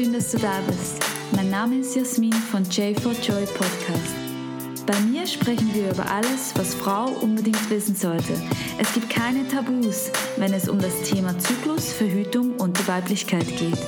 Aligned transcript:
wunderschön, 0.00 0.12
dass 0.12 0.30
du 0.30 0.38
da 0.38 0.60
bist. 0.66 1.02
Mein 1.32 1.50
Name 1.50 1.76
ist 1.78 1.94
Jasmin 1.94 2.32
von 2.32 2.64
J4Joy 2.64 3.46
Podcast. 3.46 4.86
Bei 4.86 4.98
mir 5.00 5.26
sprechen 5.26 5.72
wir 5.74 5.90
über 5.90 6.10
alles, 6.10 6.52
was 6.54 6.74
Frau 6.74 7.06
unbedingt 7.20 7.70
wissen 7.70 7.94
sollte. 7.94 8.32
Es 8.78 8.92
gibt 8.92 9.10
keine 9.10 9.46
Tabus, 9.48 10.10
wenn 10.36 10.52
es 10.52 10.68
um 10.68 10.78
das 10.78 11.02
Thema 11.02 11.38
Zyklus, 11.38 11.92
Verhütung 11.92 12.54
und 12.56 12.78
die 12.78 12.88
Weiblichkeit 12.88 13.46
geht. 13.58 13.78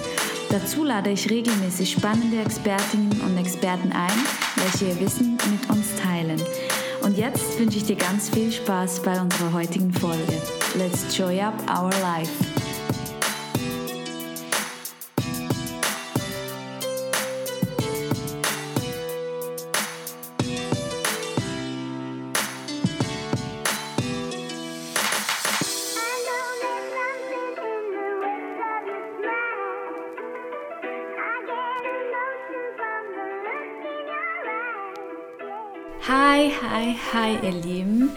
Dazu 0.50 0.84
lade 0.84 1.10
ich 1.10 1.30
regelmäßig 1.30 1.92
spannende 1.92 2.40
Expertinnen 2.40 3.20
und 3.22 3.38
Experten 3.38 3.92
ein, 3.92 4.26
welche 4.56 4.86
ihr 4.86 5.00
Wissen 5.00 5.38
mit 5.50 5.70
uns 5.70 5.86
teilen. 6.02 6.40
Und 7.02 7.16
jetzt 7.16 7.58
wünsche 7.58 7.78
ich 7.78 7.84
dir 7.84 7.96
ganz 7.96 8.28
viel 8.28 8.52
Spaß 8.52 9.02
bei 9.02 9.18
unserer 9.20 9.52
heutigen 9.52 9.92
Folge. 9.92 10.40
Let's 10.76 11.16
joy 11.16 11.40
up 11.40 11.54
our 11.70 11.90
life. 12.02 12.30
Hi, 37.12 37.34
ihr 37.42 37.52
Lieben. 37.52 38.10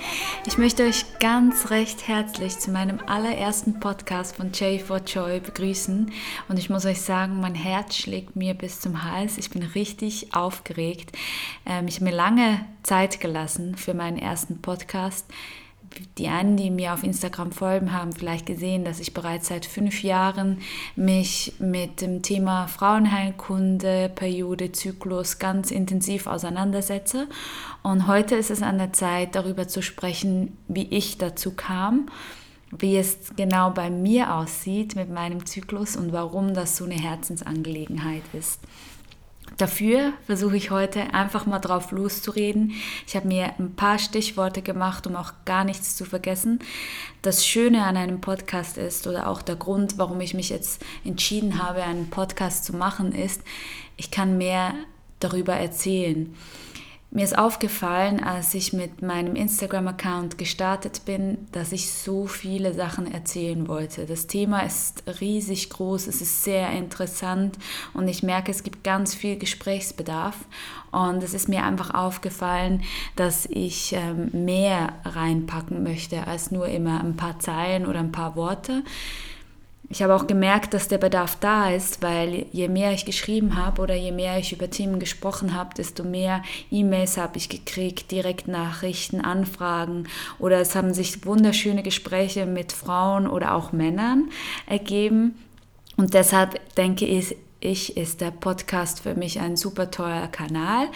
Ich 0.46 0.58
möchte 0.58 0.84
euch 0.84 1.04
ganz 1.20 1.70
recht 1.70 2.08
herzlich 2.08 2.60
zu 2.60 2.72
meinem 2.72 3.00
allerersten 3.06 3.82
Podcast 3.82 4.38
von 4.38 4.54
J4Joy 4.54 5.42
begrüßen. 5.42 6.14
Und 6.48 6.58
ich 6.58 6.70
muss 6.70 6.86
euch 6.86 7.02
sagen, 7.02 7.42
mein 7.42 7.56
Herz 7.56 7.98
schlägt 7.98 8.38
mir 8.38 8.54
bis 8.54 8.80
zum 8.80 9.04
Hals. 9.04 9.38
Ich 9.38 9.50
bin 9.50 9.64
richtig 9.64 10.34
aufgeregt. 10.34 11.12
Ähm, 11.66 11.90
ich 11.90 11.96
habe 11.96 12.06
mir 12.06 12.16
lange 12.16 12.66
Zeit 12.84 13.20
gelassen 13.20 13.76
für 13.76 13.94
meinen 13.94 14.18
ersten 14.18 14.62
Podcast 14.62 15.26
die 16.18 16.28
einen, 16.28 16.58
die 16.58 16.70
mir 16.70 16.94
auf 16.94 17.04
Instagram 17.04 17.52
folgen, 17.52 17.94
haben 17.94 18.14
vielleicht 18.14 18.46
gesehen, 18.46 18.86
dass 18.86 19.00
ich 19.00 19.14
bereits 19.14 19.48
seit 19.48 19.66
fünf 19.66 20.04
Jahren 20.04 20.60
mich 20.96 21.54
mit 21.60 22.02
dem 22.02 22.22
Thema 22.22 22.68
Frauenheilkunde, 22.68 24.12
Periode, 24.14 24.72
Zyklus 24.72 25.40
ganz 25.40 25.72
intensiv 25.72 26.28
auseinandersetze. 26.28 27.28
Und 27.84 28.08
heute 28.08 28.36
ist 28.36 28.52
es 28.52 28.62
an 28.62 28.78
der 28.78 28.94
Zeit, 28.94 29.36
darüber 29.36 29.68
zu 29.68 29.82
sprechen, 29.82 30.58
wie 30.68 30.88
ich 30.90 31.18
dazu 31.18 31.52
kam, 31.52 32.10
wie 32.78 32.98
es 32.98 33.18
genau 33.36 33.70
bei 33.70 33.90
mir 33.90 34.36
aussieht 34.36 34.96
mit 34.96 35.10
meinem 35.10 35.46
Zyklus 35.46 35.96
und 35.96 36.14
warum 36.14 36.54
das 36.54 36.78
so 36.78 36.86
eine 36.86 36.96
Herzensangelegenheit 36.96 38.24
ist. 38.34 38.60
Dafür 39.58 40.12
versuche 40.26 40.58
ich 40.58 40.70
heute 40.70 41.14
einfach 41.14 41.46
mal 41.46 41.60
drauf 41.60 41.92
loszureden. 41.92 42.74
Ich 43.08 43.16
habe 43.16 43.28
mir 43.28 43.54
ein 43.58 43.74
paar 43.76 44.00
Stichworte 44.00 44.62
gemacht, 44.62 45.08
um 45.08 45.16
auch 45.16 45.32
gar 45.46 45.64
nichts 45.64 45.96
zu 45.96 46.04
vergessen. 46.04 46.60
Das 47.22 47.46
Schöne 47.48 47.86
an 47.86 47.96
einem 47.96 48.20
Podcast 48.20 48.78
ist 48.78 49.08
oder 49.08 49.30
auch 49.30 49.42
der 49.42 49.56
Grund, 49.56 49.98
warum 49.98 50.20
ich 50.20 50.34
mich 50.34 50.50
jetzt 50.50 50.84
entschieden 51.06 51.64
habe, 51.64 51.84
einen 51.84 52.10
Podcast 52.10 52.66
zu 52.66 52.76
machen, 52.76 53.14
ist, 53.14 53.42
ich 53.96 54.12
kann 54.12 54.38
mehr 54.38 54.74
darüber 55.22 55.54
erzählen. 55.54 56.36
Mir 57.16 57.24
ist 57.24 57.38
aufgefallen, 57.38 58.22
als 58.22 58.54
ich 58.56 58.74
mit 58.74 59.02
meinem 59.02 59.38
Instagram-Account 59.38 60.38
gestartet 60.38 61.04
bin, 61.06 61.48
dass 61.54 61.72
ich 61.72 61.90
so 61.90 62.28
viele 62.28 62.74
Sachen 62.74 63.10
erzählen 63.10 63.70
wollte. 63.70 64.06
Das 64.06 64.28
Thema 64.28 64.66
ist 64.66 65.02
riesig 65.22 65.70
groß, 65.70 66.08
es 66.08 66.20
ist 66.20 66.44
sehr 66.44 66.70
interessant 66.72 67.58
und 67.94 68.10
ich 68.10 68.22
merke, 68.22 68.52
es 68.52 68.64
gibt 68.64 68.84
ganz 68.84 69.16
viel 69.16 69.38
Gesprächsbedarf. 69.38 70.36
Und 70.92 71.24
es 71.24 71.34
ist 71.34 71.48
mir 71.48 71.64
einfach 71.64 71.94
aufgefallen, 71.94 72.84
dass 73.16 73.46
ich 73.46 73.94
ähm, 73.94 74.30
mehr 74.34 74.92
reinpacken 75.06 75.84
möchte 75.84 76.28
als 76.28 76.52
nur 76.52 76.68
immer 76.68 77.02
ein 77.02 77.16
paar 77.16 77.40
Zeilen 77.40 77.86
oder 77.86 78.00
ein 78.00 78.12
paar 78.12 78.36
Worte. 78.36 78.84
Ich 79.90 80.02
habe 80.02 80.16
auch 80.16 80.26
gemerkt, 80.26 80.74
dass 80.74 80.88
der 80.88 80.98
Bedarf 80.98 81.38
da 81.40 81.70
ist, 81.70 82.02
weil 82.02 82.48
je 82.52 82.68
mehr 82.68 82.92
ich 82.92 83.06
geschrieben 83.06 83.56
habe 83.56 83.82
oder 83.82 83.94
je 83.96 84.12
mehr 84.12 84.40
ich 84.40 84.52
über 84.52 84.70
Themen 84.70 85.00
gesprochen 85.00 85.54
habe, 85.54 85.76
desto 85.76 86.04
mehr 86.04 86.42
E-Mails 86.72 87.18
habe 87.18 87.38
ich 87.38 87.50
gekriegt, 87.50 88.12
Direktnachrichten, 88.12 89.22
Anfragen 89.22 90.08
oder 90.40 90.60
es 90.60 90.76
haben 90.76 90.94
sich 90.94 91.26
wunderschöne 91.26 91.84
Gespräche 91.84 92.48
mit 92.48 92.72
Frauen 92.72 93.28
oder 93.28 93.54
auch 93.54 93.74
Männern 93.74 94.30
ergeben. 94.66 95.36
Und 95.98 96.14
deshalb 96.14 96.60
denke 96.76 97.06
ich, 97.06 97.36
ist 97.62 98.22
der 98.22 98.32
Podcast 98.32 99.02
für 99.02 99.16
mich 99.16 99.40
ein 99.40 99.56
super 99.56 99.92
toller 99.92 100.28
Kanal. 100.28 100.88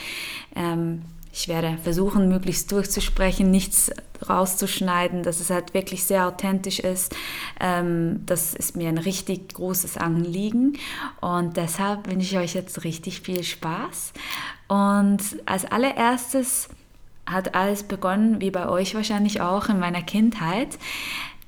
Ähm, 0.55 1.03
ich 1.31 1.47
werde 1.47 1.77
versuchen, 1.83 2.27
möglichst 2.27 2.71
durchzusprechen, 2.71 3.51
nichts 3.51 3.91
rauszuschneiden, 4.27 5.23
dass 5.23 5.39
es 5.39 5.49
halt 5.49 5.73
wirklich 5.73 6.03
sehr 6.03 6.27
authentisch 6.27 6.79
ist. 6.79 7.15
Ähm, 7.59 8.23
das 8.25 8.53
ist 8.53 8.75
mir 8.75 8.89
ein 8.89 8.97
richtig 8.97 9.53
großes 9.53 9.97
Anliegen 9.97 10.77
und 11.21 11.57
deshalb 11.57 12.07
wünsche 12.07 12.35
ich 12.35 12.37
euch 12.37 12.53
jetzt 12.55 12.83
richtig 12.83 13.21
viel 13.21 13.43
Spaß. 13.43 14.13
Und 14.67 15.19
als 15.45 15.65
allererstes 15.65 16.69
hat 17.25 17.55
alles 17.55 17.83
begonnen, 17.83 18.41
wie 18.41 18.51
bei 18.51 18.67
euch 18.67 18.95
wahrscheinlich 18.95 19.41
auch, 19.41 19.69
in 19.69 19.79
meiner 19.79 20.01
Kindheit. 20.01 20.77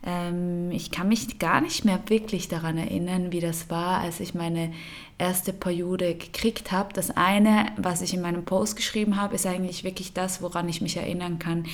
Ähm, 0.03 0.71
ich 0.71 0.91
kann 0.91 1.07
mich 1.07 1.37
gar 1.39 1.61
nicht 1.61 1.85
mehr 1.85 1.99
wirklich 2.07 2.47
daran 2.47 2.77
erinnern, 2.77 3.31
wie 3.31 3.39
das 3.39 3.69
war, 3.69 3.99
als 3.99 4.19
ich 4.19 4.33
meine 4.33 4.73
erste 5.17 5.53
Periode 5.53 6.15
gekriegt 6.15 6.71
habe. 6.71 6.93
Das 6.93 7.11
eine, 7.11 7.67
was 7.77 8.01
ich 8.01 8.13
in 8.13 8.21
meinem 8.21 8.43
Post 8.43 8.75
geschrieben 8.75 9.19
habe, 9.19 9.35
ist 9.35 9.45
eigentlich 9.45 9.83
wirklich 9.83 10.13
das, 10.13 10.41
woran 10.41 10.67
ich 10.69 10.81
mich 10.81 10.97
erinnern 10.97 11.37
kann. 11.39 11.65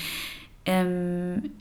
Ähm, 0.66 1.52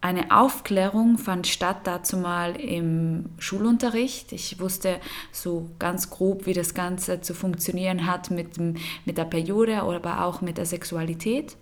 eine 0.00 0.30
Aufklärung 0.30 1.18
fand 1.18 1.48
statt 1.48 1.78
dazu 1.84 2.18
mal 2.18 2.54
im 2.54 3.26
Schulunterricht. 3.38 4.32
Ich 4.32 4.60
wusste 4.60 5.00
so 5.32 5.68
ganz 5.80 6.08
grob, 6.08 6.46
wie 6.46 6.52
das 6.52 6.72
Ganze 6.72 7.20
zu 7.20 7.34
funktionieren 7.34 8.06
hat 8.06 8.30
mit, 8.30 8.58
mit 8.58 9.18
der 9.18 9.24
Periode, 9.24 9.82
aber 9.82 10.24
auch 10.24 10.40
mit 10.40 10.56
der 10.56 10.66
Sexualität. 10.66 11.56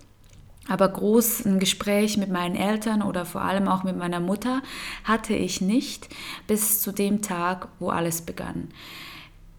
Aber 0.69 0.89
groß 0.89 1.45
ein 1.47 1.59
Gespräch 1.59 2.17
mit 2.17 2.31
meinen 2.31 2.57
Eltern 2.57 3.03
oder 3.03 3.25
vor 3.25 3.43
allem 3.43 3.69
auch 3.69 3.85
mit 3.85 3.97
meiner 3.97 4.21
Mutter 4.21 4.63
hatte 5.05 5.35
ich 5.35 5.61
nicht 5.61 6.09
bis 6.47 6.81
zu 6.81 6.93
dem 6.93 7.23
Tag, 7.23 7.69
wo 7.79 7.91
alles 7.91 8.23
begann. 8.23 8.69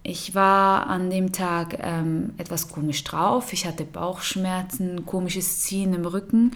Ich 0.10 0.34
war 0.34 0.88
an 0.88 1.10
dem 1.10 1.34
Tag 1.34 1.80
ähm, 1.82 2.34
etwas 2.38 2.70
komisch 2.70 3.04
drauf. 3.04 3.52
Ich 3.52 3.66
hatte 3.66 3.84
Bauchschmerzen, 3.84 5.06
komisches 5.06 5.60
Ziehen 5.64 5.94
im 5.94 6.06
Rücken 6.06 6.52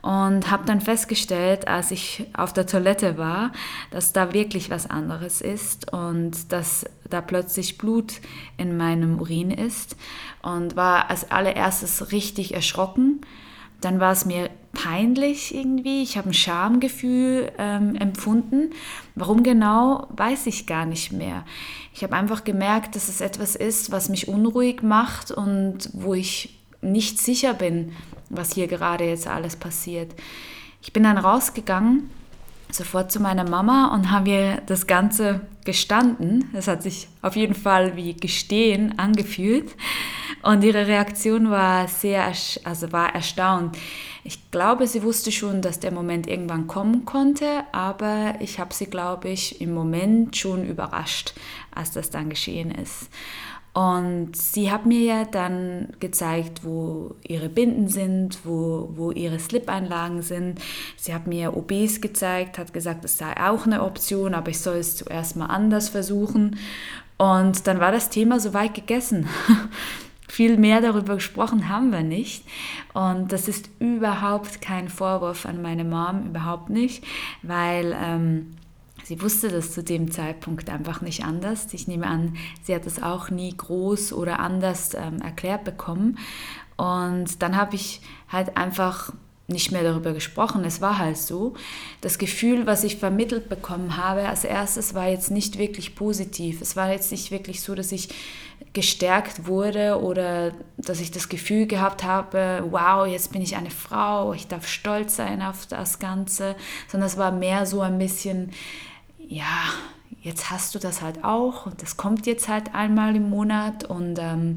und 0.00 0.50
habe 0.50 0.64
dann 0.64 0.80
festgestellt, 0.80 1.68
als 1.68 1.90
ich 1.90 2.24
auf 2.32 2.54
der 2.54 2.66
Toilette 2.66 3.18
war, 3.18 3.52
dass 3.90 4.14
da 4.14 4.32
wirklich 4.32 4.70
was 4.70 4.88
anderes 4.88 5.42
ist 5.42 5.92
und 5.92 6.50
dass 6.50 6.86
da 7.10 7.20
plötzlich 7.20 7.76
Blut 7.76 8.22
in 8.56 8.78
meinem 8.78 9.20
Urin 9.20 9.50
ist 9.50 9.96
und 10.40 10.74
war 10.74 11.10
als 11.10 11.30
allererstes 11.30 12.10
richtig 12.10 12.54
erschrocken 12.54 13.20
dann 13.80 14.00
war 14.00 14.12
es 14.12 14.24
mir 14.24 14.50
peinlich 14.72 15.54
irgendwie. 15.54 16.02
Ich 16.02 16.18
habe 16.18 16.30
ein 16.30 16.34
Schamgefühl 16.34 17.52
ähm, 17.58 17.94
empfunden. 17.96 18.70
Warum 19.14 19.42
genau, 19.42 20.08
weiß 20.10 20.46
ich 20.46 20.66
gar 20.66 20.84
nicht 20.84 21.12
mehr. 21.12 21.44
Ich 21.94 22.02
habe 22.02 22.14
einfach 22.14 22.44
gemerkt, 22.44 22.96
dass 22.96 23.08
es 23.08 23.20
etwas 23.20 23.56
ist, 23.56 23.92
was 23.92 24.08
mich 24.08 24.28
unruhig 24.28 24.82
macht 24.82 25.30
und 25.30 25.90
wo 25.92 26.14
ich 26.14 26.58
nicht 26.82 27.18
sicher 27.20 27.54
bin, 27.54 27.92
was 28.28 28.52
hier 28.52 28.66
gerade 28.66 29.04
jetzt 29.04 29.26
alles 29.26 29.56
passiert. 29.56 30.14
Ich 30.82 30.92
bin 30.92 31.04
dann 31.04 31.16
rausgegangen, 31.16 32.10
sofort 32.70 33.10
zu 33.10 33.20
meiner 33.20 33.48
Mama 33.48 33.94
und 33.94 34.10
haben 34.10 34.26
wir 34.26 34.60
das 34.66 34.86
Ganze 34.86 35.40
gestanden. 35.64 36.50
Es 36.52 36.68
hat 36.68 36.82
sich 36.82 37.08
auf 37.22 37.36
jeden 37.36 37.54
Fall 37.54 37.96
wie 37.96 38.14
gestehen 38.14 38.98
angefühlt. 38.98 39.74
Und 40.44 40.62
ihre 40.62 40.86
Reaktion 40.86 41.50
war 41.50 41.88
sehr, 41.88 42.30
also 42.64 42.92
war 42.92 43.14
erstaunt. 43.14 43.78
Ich 44.24 44.50
glaube, 44.50 44.86
sie 44.86 45.02
wusste 45.02 45.32
schon, 45.32 45.62
dass 45.62 45.80
der 45.80 45.90
Moment 45.90 46.26
irgendwann 46.26 46.66
kommen 46.66 47.06
konnte, 47.06 47.64
aber 47.72 48.34
ich 48.40 48.58
habe 48.60 48.74
sie, 48.74 48.86
glaube 48.86 49.30
ich, 49.30 49.62
im 49.62 49.72
Moment 49.72 50.36
schon 50.36 50.66
überrascht, 50.66 51.32
als 51.74 51.92
das 51.92 52.10
dann 52.10 52.28
geschehen 52.28 52.70
ist. 52.70 53.08
Und 53.72 54.36
sie 54.36 54.70
hat 54.70 54.84
mir 54.84 55.00
ja 55.00 55.24
dann 55.24 55.94
gezeigt, 55.98 56.62
wo 56.62 57.16
ihre 57.26 57.48
Binden 57.48 57.88
sind, 57.88 58.40
wo, 58.44 58.90
wo 58.94 59.12
ihre 59.12 59.38
Slip-Einlagen 59.38 60.20
sind. 60.20 60.60
Sie 60.96 61.14
hat 61.14 61.26
mir 61.26 61.56
OBs 61.56 62.02
gezeigt, 62.02 62.58
hat 62.58 62.74
gesagt, 62.74 63.04
es 63.06 63.16
sei 63.16 63.32
auch 63.40 63.64
eine 63.64 63.82
Option, 63.82 64.34
aber 64.34 64.50
ich 64.50 64.60
soll 64.60 64.76
es 64.76 64.96
zuerst 64.96 65.36
mal 65.36 65.46
anders 65.46 65.88
versuchen. 65.88 66.58
Und 67.16 67.66
dann 67.66 67.80
war 67.80 67.92
das 67.92 68.10
Thema 68.10 68.38
soweit 68.40 68.74
gegessen. 68.74 69.26
Viel 70.34 70.56
mehr 70.56 70.80
darüber 70.80 71.14
gesprochen 71.14 71.68
haben 71.68 71.92
wir 71.92 72.02
nicht. 72.02 72.44
Und 72.92 73.30
das 73.30 73.46
ist 73.46 73.70
überhaupt 73.78 74.60
kein 74.60 74.88
Vorwurf 74.88 75.46
an 75.46 75.62
meine 75.62 75.84
Mom, 75.84 76.26
überhaupt 76.26 76.70
nicht, 76.70 77.04
weil 77.42 77.96
ähm, 77.96 78.56
Sie 79.04 79.22
wusste 79.22 79.48
das 79.48 79.70
zu 79.70 79.84
dem 79.84 80.10
Zeitpunkt 80.10 80.70
einfach 80.70 81.02
nicht 81.02 81.24
anders. 81.24 81.72
Ich 81.72 81.86
nehme 81.86 82.08
an, 82.08 82.36
sie 82.62 82.74
hat 82.74 82.84
es 82.84 83.00
auch 83.00 83.30
nie 83.30 83.54
groß 83.54 84.12
oder 84.12 84.40
anders 84.40 84.94
ähm, 84.94 85.20
erklärt 85.20 85.62
bekommen. 85.62 86.18
Und 86.76 87.40
dann 87.40 87.56
habe 87.56 87.76
ich 87.76 88.00
halt 88.28 88.56
einfach 88.56 89.12
nicht 89.46 89.72
mehr 89.72 89.82
darüber 89.82 90.12
gesprochen. 90.12 90.64
Es 90.64 90.80
war 90.80 90.98
halt 90.98 91.18
so. 91.18 91.54
Das 92.00 92.18
Gefühl, 92.18 92.66
was 92.66 92.82
ich 92.82 92.96
vermittelt 92.96 93.48
bekommen 93.48 93.96
habe, 93.96 94.28
als 94.28 94.44
erstes 94.44 94.94
war 94.94 95.08
jetzt 95.08 95.30
nicht 95.30 95.58
wirklich 95.58 95.94
positiv. 95.94 96.62
Es 96.62 96.76
war 96.76 96.90
jetzt 96.90 97.10
nicht 97.10 97.30
wirklich 97.30 97.60
so, 97.60 97.74
dass 97.74 97.92
ich 97.92 98.08
gestärkt 98.72 99.46
wurde 99.46 100.00
oder 100.00 100.52
dass 100.76 101.00
ich 101.00 101.10
das 101.10 101.28
Gefühl 101.28 101.66
gehabt 101.66 102.02
habe, 102.02 102.64
wow, 102.70 103.06
jetzt 103.06 103.32
bin 103.32 103.42
ich 103.42 103.56
eine 103.56 103.70
Frau, 103.70 104.32
ich 104.32 104.48
darf 104.48 104.66
stolz 104.66 105.16
sein 105.16 105.42
auf 105.42 105.66
das 105.66 105.98
Ganze, 105.98 106.56
sondern 106.88 107.06
es 107.06 107.16
war 107.16 107.30
mehr 107.30 107.66
so 107.66 107.82
ein 107.82 107.98
bisschen, 107.98 108.50
ja, 109.18 109.62
jetzt 110.22 110.50
hast 110.50 110.74
du 110.74 110.78
das 110.78 111.02
halt 111.02 111.22
auch 111.22 111.66
und 111.66 111.82
das 111.82 111.96
kommt 111.96 112.26
jetzt 112.26 112.48
halt 112.48 112.74
einmal 112.74 113.14
im 113.14 113.30
Monat 113.30 113.84
und 113.84 114.18
ähm, 114.18 114.56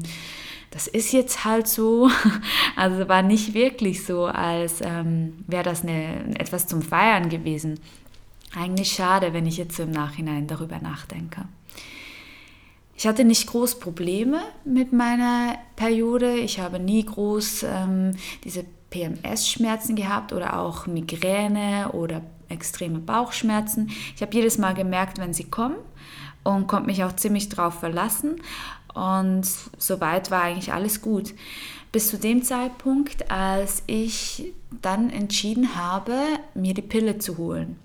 das 0.78 0.86
ist 0.86 1.10
jetzt 1.12 1.44
halt 1.44 1.66
so. 1.66 2.08
Also 2.76 3.08
war 3.08 3.22
nicht 3.22 3.54
wirklich 3.54 4.06
so, 4.06 4.26
als 4.26 4.80
ähm, 4.80 5.44
wäre 5.48 5.64
das 5.64 5.82
eine, 5.82 6.38
etwas 6.38 6.68
zum 6.68 6.80
Feiern 6.80 7.28
gewesen. 7.28 7.80
Eigentlich 8.54 8.92
schade, 8.92 9.32
wenn 9.32 9.46
ich 9.46 9.56
jetzt 9.56 9.76
so 9.76 9.82
im 9.82 9.90
Nachhinein 9.90 10.46
darüber 10.46 10.78
nachdenke. 10.78 11.46
Ich 12.94 13.08
hatte 13.08 13.24
nicht 13.24 13.48
groß 13.48 13.80
Probleme 13.80 14.40
mit 14.64 14.92
meiner 14.92 15.56
Periode. 15.74 16.36
Ich 16.36 16.60
habe 16.60 16.78
nie 16.78 17.04
groß 17.04 17.64
ähm, 17.64 18.12
diese 18.44 18.64
PMS-Schmerzen 18.90 19.96
gehabt 19.96 20.32
oder 20.32 20.60
auch 20.60 20.86
Migräne 20.86 21.90
oder 21.92 22.22
extreme 22.48 23.00
Bauchschmerzen. 23.00 23.90
Ich 24.14 24.22
habe 24.22 24.32
jedes 24.32 24.56
Mal 24.58 24.74
gemerkt, 24.74 25.18
wenn 25.18 25.34
sie 25.34 25.44
kommen 25.44 25.76
und 26.44 26.68
konnte 26.68 26.86
mich 26.86 27.02
auch 27.02 27.14
ziemlich 27.16 27.48
drauf 27.48 27.80
verlassen. 27.80 28.40
Und 28.94 29.46
soweit 29.78 30.30
war 30.30 30.42
eigentlich 30.42 30.72
alles 30.72 31.02
gut. 31.02 31.34
Bis 31.92 32.08
zu 32.08 32.18
dem 32.18 32.42
Zeitpunkt, 32.42 33.30
als 33.30 33.82
ich 33.86 34.52
dann 34.82 35.10
entschieden 35.10 35.76
habe, 35.76 36.14
mir 36.54 36.74
die 36.74 36.82
Pille 36.82 37.18
zu 37.18 37.38
holen. 37.38 37.78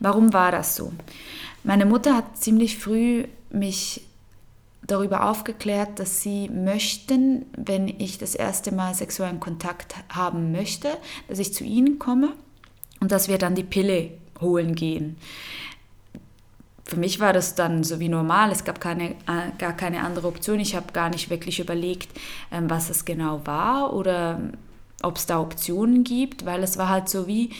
Warum 0.00 0.32
war 0.32 0.52
das 0.52 0.76
so? 0.76 0.92
Meine 1.64 1.86
Mutter 1.86 2.14
hat 2.16 2.38
ziemlich 2.38 2.78
früh 2.78 3.24
mich 3.50 4.02
darüber 4.86 5.28
aufgeklärt, 5.28 5.98
dass 5.98 6.22
sie 6.22 6.48
möchten, 6.48 7.46
wenn 7.56 7.88
ich 7.88 8.18
das 8.18 8.34
erste 8.34 8.72
Mal 8.72 8.94
sexuellen 8.94 9.40
Kontakt 9.40 9.96
haben 10.08 10.52
möchte, 10.52 10.88
dass 11.28 11.38
ich 11.38 11.52
zu 11.52 11.64
ihnen 11.64 11.98
komme 11.98 12.32
und 13.00 13.10
dass 13.12 13.28
wir 13.28 13.38
dann 13.38 13.54
die 13.54 13.64
Pille 13.64 14.12
holen 14.40 14.74
gehen. 14.74 15.16
Für 16.86 16.96
mich 16.96 17.18
war 17.18 17.32
das 17.32 17.56
dann 17.56 17.82
so 17.82 17.98
wie 17.98 18.08
normal, 18.08 18.52
es 18.52 18.64
gab 18.64 18.80
keine, 18.80 19.10
äh, 19.10 19.50
gar 19.58 19.72
keine 19.72 20.02
andere 20.02 20.28
Option. 20.28 20.60
Ich 20.60 20.76
habe 20.76 20.92
gar 20.92 21.10
nicht 21.10 21.30
wirklich 21.30 21.58
überlegt, 21.58 22.08
ähm, 22.52 22.70
was 22.70 22.90
es 22.90 23.04
genau 23.04 23.44
war 23.44 23.92
oder 23.92 24.40
ob 25.02 25.16
es 25.16 25.26
da 25.26 25.40
Optionen 25.40 26.04
gibt, 26.04 26.46
weil 26.46 26.62
es 26.62 26.78
war 26.78 26.88
halt 26.88 27.08
so 27.08 27.26
wie 27.26 27.50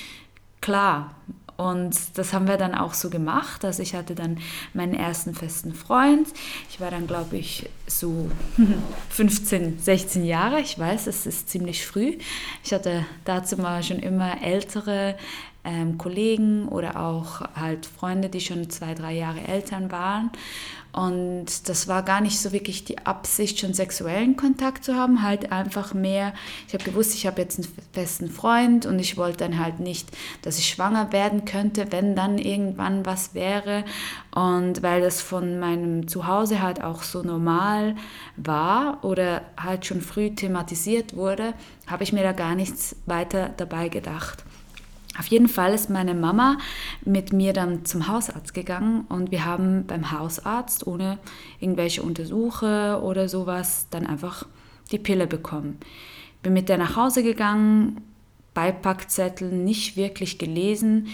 klar, 0.60 1.14
und 1.56 1.96
das 2.18 2.34
haben 2.34 2.48
wir 2.48 2.58
dann 2.58 2.74
auch 2.74 2.92
so 2.92 3.08
gemacht. 3.08 3.64
Also 3.64 3.82
ich 3.82 3.94
hatte 3.94 4.14
dann 4.14 4.38
meinen 4.74 4.94
ersten 4.94 5.34
festen 5.34 5.72
Freund. 5.72 6.28
Ich 6.68 6.80
war 6.80 6.90
dann, 6.90 7.06
glaube 7.06 7.38
ich, 7.38 7.68
so 7.86 8.30
15, 9.10 9.78
16 9.78 10.24
Jahre. 10.24 10.60
Ich 10.60 10.78
weiß, 10.78 11.06
es 11.06 11.24
ist 11.24 11.48
ziemlich 11.48 11.86
früh. 11.86 12.18
Ich 12.62 12.74
hatte 12.74 13.06
dazu 13.24 13.56
mal 13.56 13.82
schon 13.82 14.00
immer 14.00 14.42
ältere 14.42 15.16
ähm, 15.66 15.98
Kollegen 15.98 16.68
oder 16.68 17.00
auch 17.00 17.42
halt 17.54 17.84
Freunde, 17.84 18.28
die 18.28 18.40
schon 18.40 18.70
zwei, 18.70 18.94
drei 18.94 19.12
Jahre 19.12 19.40
Eltern 19.40 19.90
waren. 19.90 20.30
Und 20.96 21.68
das 21.68 21.88
war 21.88 22.02
gar 22.02 22.22
nicht 22.22 22.40
so 22.40 22.52
wirklich 22.52 22.84
die 22.84 23.04
Absicht, 23.04 23.60
schon 23.60 23.74
sexuellen 23.74 24.34
Kontakt 24.34 24.82
zu 24.82 24.94
haben, 24.94 25.22
halt 25.22 25.52
einfach 25.52 25.92
mehr, 25.92 26.32
ich 26.66 26.72
habe 26.72 26.84
gewusst, 26.84 27.14
ich 27.14 27.26
habe 27.26 27.42
jetzt 27.42 27.58
einen 27.58 27.68
festen 27.92 28.30
Freund 28.30 28.86
und 28.86 28.98
ich 28.98 29.18
wollte 29.18 29.36
dann 29.38 29.58
halt 29.58 29.78
nicht, 29.78 30.08
dass 30.40 30.58
ich 30.58 30.70
schwanger 30.70 31.12
werden 31.12 31.44
könnte, 31.44 31.92
wenn 31.92 32.16
dann 32.16 32.38
irgendwann 32.38 33.04
was 33.04 33.34
wäre. 33.34 33.84
Und 34.34 34.82
weil 34.82 35.02
das 35.02 35.20
von 35.20 35.58
meinem 35.60 36.08
Zuhause 36.08 36.62
halt 36.62 36.82
auch 36.82 37.02
so 37.02 37.22
normal 37.22 37.94
war 38.38 39.04
oder 39.04 39.42
halt 39.58 39.84
schon 39.84 40.00
früh 40.00 40.34
thematisiert 40.34 41.14
wurde, 41.14 41.52
habe 41.86 42.04
ich 42.04 42.14
mir 42.14 42.22
da 42.22 42.32
gar 42.32 42.54
nichts 42.54 42.96
weiter 43.04 43.50
dabei 43.58 43.90
gedacht. 43.90 44.46
Auf 45.18 45.26
jeden 45.28 45.48
Fall 45.48 45.74
ist 45.74 45.90
meine 45.90 46.14
Mama 46.14 46.58
mit 47.04 47.32
mir 47.32 47.52
dann 47.52 47.84
zum 47.84 48.08
Hausarzt 48.08 48.54
gegangen 48.54 49.06
und 49.08 49.30
wir 49.30 49.44
haben 49.44 49.86
beim 49.86 50.12
Hausarzt 50.12 50.86
ohne 50.86 51.18
irgendwelche 51.60 52.02
Untersuche 52.02 53.00
oder 53.02 53.28
sowas 53.28 53.86
dann 53.90 54.06
einfach 54.06 54.46
die 54.92 54.98
Pille 54.98 55.26
bekommen. 55.26 55.78
Bin 56.42 56.52
mit 56.52 56.68
der 56.68 56.78
nach 56.78 56.96
Hause 56.96 57.22
gegangen, 57.22 58.00
Beipackzettel 58.54 59.50
nicht 59.50 59.96
wirklich 59.96 60.38
gelesen. 60.38 61.08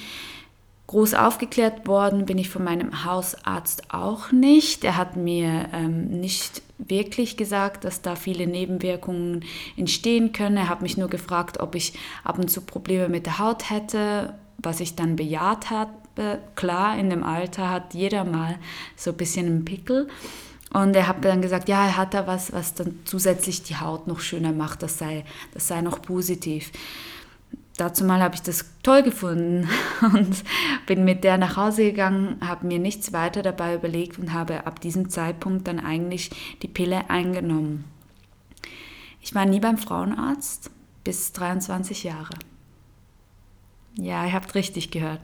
Groß 0.86 1.14
aufgeklärt 1.14 1.86
worden 1.86 2.26
bin 2.26 2.38
ich 2.38 2.50
von 2.50 2.64
meinem 2.64 3.04
Hausarzt 3.04 3.94
auch 3.94 4.30
nicht. 4.30 4.84
Er 4.84 4.96
hat 4.96 5.16
mir 5.16 5.68
ähm, 5.72 6.20
nicht 6.20 6.62
wirklich 6.88 7.36
gesagt, 7.36 7.84
dass 7.84 8.02
da 8.02 8.16
viele 8.16 8.46
Nebenwirkungen 8.46 9.44
entstehen 9.76 10.32
können. 10.32 10.56
Er 10.56 10.68
hat 10.68 10.82
mich 10.82 10.96
nur 10.96 11.08
gefragt, 11.08 11.60
ob 11.60 11.74
ich 11.74 11.94
ab 12.24 12.38
und 12.38 12.50
zu 12.50 12.60
Probleme 12.60 13.08
mit 13.08 13.26
der 13.26 13.38
Haut 13.38 13.70
hätte, 13.70 14.34
was 14.58 14.80
ich 14.80 14.94
dann 14.96 15.16
bejaht 15.16 15.70
habe. 15.70 15.92
Klar, 16.56 16.98
in 16.98 17.10
dem 17.10 17.24
Alter 17.24 17.70
hat 17.70 17.94
jeder 17.94 18.24
mal 18.24 18.58
so 18.96 19.10
ein 19.10 19.16
bisschen 19.16 19.46
einen 19.46 19.64
Pickel. 19.64 20.08
Und 20.72 20.96
er 20.96 21.06
hat 21.06 21.24
dann 21.24 21.42
gesagt, 21.42 21.68
ja, 21.68 21.84
er 21.84 21.96
hat 21.96 22.14
da 22.14 22.26
was, 22.26 22.52
was 22.52 22.74
dann 22.74 23.00
zusätzlich 23.04 23.62
die 23.62 23.76
Haut 23.76 24.06
noch 24.06 24.20
schöner 24.20 24.52
macht, 24.52 24.82
das 24.82 24.98
sei, 24.98 25.24
das 25.52 25.68
sei 25.68 25.82
noch 25.82 26.00
positiv 26.00 26.72
dazu 27.82 28.04
mal 28.04 28.22
habe 28.22 28.36
ich 28.36 28.42
das 28.42 28.64
toll 28.82 29.02
gefunden 29.02 29.68
und 30.14 30.44
bin 30.86 31.04
mit 31.04 31.24
der 31.24 31.36
nach 31.36 31.56
Hause 31.56 31.84
gegangen, 31.84 32.38
habe 32.40 32.66
mir 32.66 32.78
nichts 32.78 33.12
weiter 33.12 33.42
dabei 33.42 33.74
überlegt 33.74 34.18
und 34.18 34.32
habe 34.32 34.66
ab 34.66 34.80
diesem 34.80 35.10
Zeitpunkt 35.10 35.66
dann 35.66 35.80
eigentlich 35.80 36.30
die 36.62 36.68
Pille 36.68 37.10
eingenommen. 37.10 37.84
Ich 39.20 39.34
war 39.34 39.44
nie 39.46 39.60
beim 39.60 39.78
Frauenarzt 39.78 40.70
bis 41.04 41.32
23 41.32 42.04
Jahre. 42.04 42.34
Ja, 43.96 44.24
ihr 44.24 44.32
habt 44.32 44.54
richtig 44.54 44.90
gehört. 44.90 45.20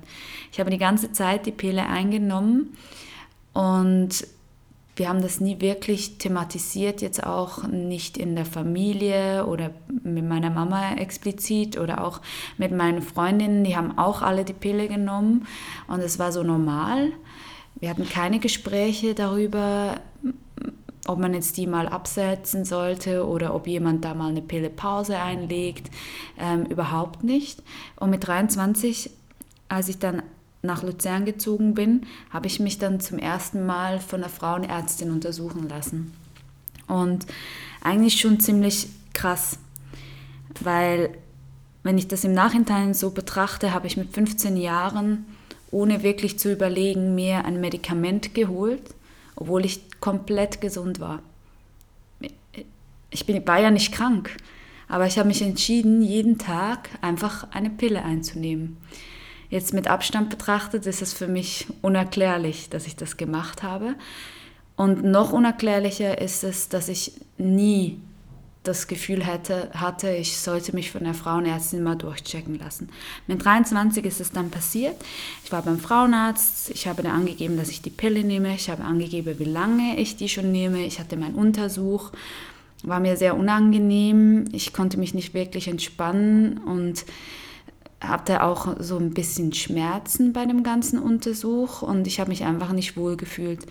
Ich 0.52 0.60
habe 0.60 0.70
die 0.70 0.78
ganze 0.78 1.12
Zeit 1.12 1.46
die 1.46 1.52
Pille 1.52 1.86
eingenommen 1.86 2.76
und 3.54 4.26
wir 4.98 5.08
haben 5.08 5.22
das 5.22 5.40
nie 5.40 5.60
wirklich 5.60 6.18
thematisiert, 6.18 7.02
jetzt 7.02 7.24
auch 7.24 7.64
nicht 7.64 8.18
in 8.18 8.34
der 8.34 8.44
Familie 8.44 9.46
oder 9.46 9.70
mit 10.02 10.24
meiner 10.24 10.50
Mama 10.50 10.94
explizit 10.94 11.78
oder 11.78 12.04
auch 12.04 12.20
mit 12.56 12.72
meinen 12.72 13.02
Freundinnen, 13.02 13.64
die 13.64 13.76
haben 13.76 13.96
auch 13.96 14.22
alle 14.22 14.44
die 14.44 14.52
Pille 14.52 14.88
genommen 14.88 15.46
und 15.86 16.00
es 16.00 16.18
war 16.18 16.32
so 16.32 16.42
normal. 16.42 17.12
Wir 17.80 17.90
hatten 17.90 18.08
keine 18.08 18.40
Gespräche 18.40 19.14
darüber, 19.14 20.00
ob 21.06 21.18
man 21.18 21.32
jetzt 21.32 21.56
die 21.56 21.66
mal 21.66 21.88
absetzen 21.88 22.64
sollte 22.64 23.26
oder 23.26 23.54
ob 23.54 23.66
jemand 23.66 24.04
da 24.04 24.14
mal 24.14 24.30
eine 24.30 24.42
Pillepause 24.42 25.18
einlegt. 25.18 25.90
Ähm, 26.38 26.66
überhaupt 26.66 27.22
nicht. 27.22 27.62
Und 27.96 28.10
mit 28.10 28.26
23, 28.26 29.10
als 29.68 29.88
ich 29.88 29.98
dann 29.98 30.22
nach 30.62 30.82
Luzern 30.82 31.24
gezogen 31.24 31.74
bin, 31.74 32.06
habe 32.30 32.46
ich 32.46 32.60
mich 32.60 32.78
dann 32.78 33.00
zum 33.00 33.18
ersten 33.18 33.64
Mal 33.64 34.00
von 34.00 34.22
einer 34.22 34.30
Frauenärztin 34.30 35.10
untersuchen 35.10 35.68
lassen. 35.68 36.12
Und 36.86 37.26
eigentlich 37.82 38.20
schon 38.20 38.40
ziemlich 38.40 38.88
krass, 39.12 39.58
weil 40.60 41.10
wenn 41.82 41.98
ich 41.98 42.08
das 42.08 42.24
im 42.24 42.34
Nachhinein 42.34 42.92
so 42.92 43.10
betrachte, 43.10 43.72
habe 43.72 43.86
ich 43.86 43.96
mit 43.96 44.12
15 44.12 44.56
Jahren, 44.56 45.26
ohne 45.70 46.02
wirklich 46.02 46.38
zu 46.38 46.52
überlegen, 46.52 47.14
mir 47.14 47.44
ein 47.44 47.60
Medikament 47.60 48.34
geholt, 48.34 48.82
obwohl 49.36 49.64
ich 49.64 49.82
komplett 50.00 50.60
gesund 50.60 50.98
war. 50.98 51.22
Ich 53.10 53.26
bin, 53.26 53.46
war 53.46 53.60
ja 53.60 53.70
nicht 53.70 53.92
krank, 53.92 54.36
aber 54.88 55.06
ich 55.06 55.18
habe 55.18 55.28
mich 55.28 55.42
entschieden, 55.42 56.02
jeden 56.02 56.38
Tag 56.38 56.90
einfach 57.00 57.46
eine 57.52 57.70
Pille 57.70 58.04
einzunehmen. 58.04 58.76
Jetzt 59.50 59.72
mit 59.72 59.88
Abstand 59.88 60.30
betrachtet 60.30 60.86
ist 60.86 61.00
es 61.00 61.12
für 61.12 61.28
mich 61.28 61.66
unerklärlich, 61.80 62.68
dass 62.68 62.86
ich 62.86 62.96
das 62.96 63.16
gemacht 63.16 63.62
habe. 63.62 63.94
Und 64.76 65.04
noch 65.04 65.32
unerklärlicher 65.32 66.20
ist 66.20 66.44
es, 66.44 66.68
dass 66.68 66.88
ich 66.88 67.12
nie 67.38 67.98
das 68.68 68.86
Gefühl 68.86 69.24
hätte, 69.24 69.70
hatte, 69.72 70.10
ich 70.10 70.36
sollte 70.36 70.74
mich 70.74 70.90
von 70.90 71.02
der 71.02 71.14
Frauenärztin 71.14 71.82
mal 71.82 71.96
durchchecken 71.96 72.58
lassen. 72.58 72.90
Mit 73.26 73.42
23 73.44 74.04
ist 74.04 74.20
es 74.20 74.30
dann 74.30 74.50
passiert. 74.50 74.96
Ich 75.44 75.50
war 75.50 75.62
beim 75.62 75.78
Frauenarzt, 75.78 76.70
ich 76.70 76.86
habe 76.86 77.02
dann 77.02 77.12
angegeben, 77.12 77.56
dass 77.56 77.70
ich 77.70 77.80
die 77.80 77.90
Pille 77.90 78.22
nehme, 78.22 78.54
ich 78.54 78.68
habe 78.68 78.84
angegeben, 78.84 79.38
wie 79.38 79.44
lange 79.44 79.98
ich 79.98 80.16
die 80.16 80.28
schon 80.28 80.52
nehme, 80.52 80.84
ich 80.84 81.00
hatte 81.00 81.16
meinen 81.16 81.34
Untersuch, 81.34 82.12
war 82.82 83.00
mir 83.00 83.16
sehr 83.16 83.36
unangenehm, 83.36 84.44
ich 84.52 84.72
konnte 84.72 84.98
mich 84.98 85.14
nicht 85.14 85.32
wirklich 85.34 85.68
entspannen 85.68 86.58
und 86.58 87.06
hatte 88.00 88.42
auch 88.42 88.76
so 88.78 88.96
ein 88.98 89.12
bisschen 89.12 89.52
Schmerzen 89.52 90.32
bei 90.32 90.46
dem 90.46 90.62
ganzen 90.62 90.98
Untersuch 90.98 91.82
und 91.82 92.06
ich 92.06 92.20
habe 92.20 92.30
mich 92.30 92.44
einfach 92.44 92.72
nicht 92.72 92.96
wohl 92.96 93.16
gefühlt. 93.16 93.66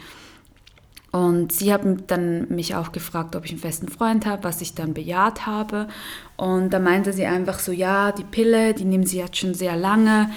Und 1.12 1.54
sie 1.54 1.72
haben 1.72 2.06
dann 2.08 2.48
mich 2.50 2.76
auch 2.76 2.92
gefragt, 2.92 3.36
ob 3.36 3.46
ich 3.46 3.52
einen 3.52 3.62
festen 3.62 3.88
Freund 3.88 4.26
habe, 4.26 4.44
was 4.44 4.62
ich 4.62 4.76
dann 4.76 4.94
bejaht 4.94 5.46
habe. 5.46 5.88
Und 6.36 6.72
da 6.72 6.80
meinte 6.80 7.14
sie 7.14 7.26
einfach 7.26 7.60
so, 7.60 7.72
ja, 7.72 8.12
die 8.12 8.26
Pille, 8.26 8.74
die 8.74 8.84
nehmen 8.86 9.06
sie 9.06 9.20
jetzt 9.20 9.38
schon 9.38 9.54
sehr 9.54 9.78
lange 9.78 10.30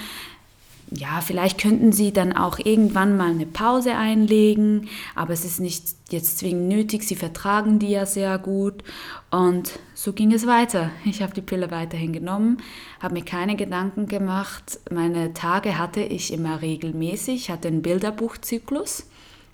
ja, 0.93 1.21
vielleicht 1.21 1.59
könnten 1.61 1.93
Sie 1.93 2.13
dann 2.13 2.33
auch 2.33 2.59
irgendwann 2.59 3.17
mal 3.17 3.31
eine 3.31 3.47
Pause 3.47 3.95
einlegen, 3.95 4.89
aber 5.15 5.33
es 5.33 5.45
ist 5.45 5.61
nicht 5.61 5.85
jetzt 6.11 6.39
zwingend 6.39 6.69
nötig. 6.69 7.05
Sie 7.05 7.15
vertragen 7.15 7.79
die 7.79 7.91
ja 7.91 8.07
sehr 8.07 8.39
gut. 8.39 8.83
Und 9.31 9.79
so 9.95 10.13
ging 10.13 10.33
es 10.33 10.47
weiter. 10.47 10.91
Ich 11.05 11.23
habe 11.23 11.33
die 11.33 11.43
Pille 11.43 11.71
weiterhin 11.71 12.13
genommen, 12.13 12.59
habe 12.99 13.15
mir 13.15 13.25
keine 13.25 13.55
Gedanken 13.55 14.07
gemacht. 14.07 14.81
Meine 14.91 15.33
Tage 15.33 15.79
hatte 15.79 16.01
ich 16.01 16.33
immer 16.33 16.61
regelmäßig, 16.61 17.51
hatte 17.51 17.69
einen 17.69 17.83
Bilderbuchzyklus. 17.83 19.07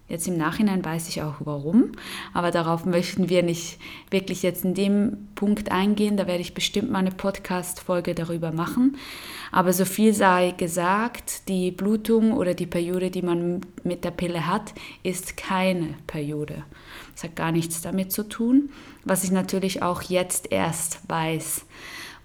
Jetzt 0.09 0.29
im 0.29 0.37
Nachhinein 0.37 0.85
weiß 0.85 1.09
ich 1.09 1.23
auch 1.23 1.35
warum, 1.41 1.91
aber 2.33 2.53
darauf 2.53 2.85
möchten 2.85 3.29
wir 3.29 3.43
nicht 3.43 3.81
wirklich 4.09 4.45
jetzt 4.45 4.65
in 4.65 4.73
dem 4.73 5.29
Punkt 5.35 5.73
eingehen. 5.73 6.17
Da 6.17 6.29
werde 6.29 6.43
ich 6.43 6.55
bestimmt 6.55 6.93
mal 6.93 7.01
eine 7.01 7.11
Podcast-Folge 7.11 8.15
darüber 8.15 8.53
machen. 8.53 8.99
Aber 9.51 9.73
so 9.73 9.85
viel 9.85 10.15
sei 10.15 10.53
gesagt, 10.57 11.49
die 11.49 11.73
Blutung 11.73 12.35
oder 12.35 12.55
die 12.55 12.67
Periode, 12.67 13.11
die 13.11 13.23
man 13.23 13.63
mit 13.83 14.05
der 14.05 14.13
Pille 14.13 14.47
hat, 14.47 14.75
ist 15.03 15.37
keine 15.37 15.95
Periode. 16.07 16.63
Das 17.15 17.25
hat 17.25 17.35
gar 17.35 17.51
nichts 17.51 17.81
damit 17.81 18.13
zu 18.13 18.29
tun, 18.29 18.71
was 19.05 19.25
ich 19.25 19.33
natürlich 19.33 19.83
auch 19.83 20.03
jetzt 20.03 20.53
erst 20.53 21.01
weiß. 21.09 21.67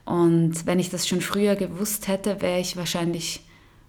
Und 0.05 0.67
wenn 0.67 0.77
ich 0.77 0.91
das 0.91 1.07
schon 1.07 1.21
früher 1.21 1.55
gewusst 1.55 2.07
hätte, 2.07 2.43
wäre 2.43 2.59
ich 2.59 2.77
wahrscheinlich 2.77 3.41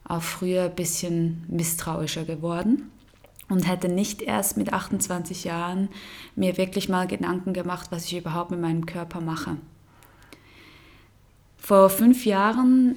auch 0.04 0.22
früher 0.22 0.64
ein 0.64 0.74
bisschen 0.74 1.44
misstrauischer 1.48 2.24
geworden 2.24 2.90
und 3.52 3.68
hätte 3.68 3.90
nicht 3.90 4.22
erst 4.22 4.56
mit 4.56 4.72
28 4.72 5.44
Jahren 5.44 5.90
mir 6.36 6.56
wirklich 6.56 6.88
mal 6.88 7.06
Gedanken 7.06 7.52
gemacht, 7.52 7.88
was 7.90 8.06
ich 8.06 8.16
überhaupt 8.16 8.50
mit 8.50 8.60
meinem 8.60 8.86
Körper 8.86 9.20
mache. 9.20 9.58
Vor 11.58 11.90
fünf 11.90 12.24
Jahren 12.24 12.96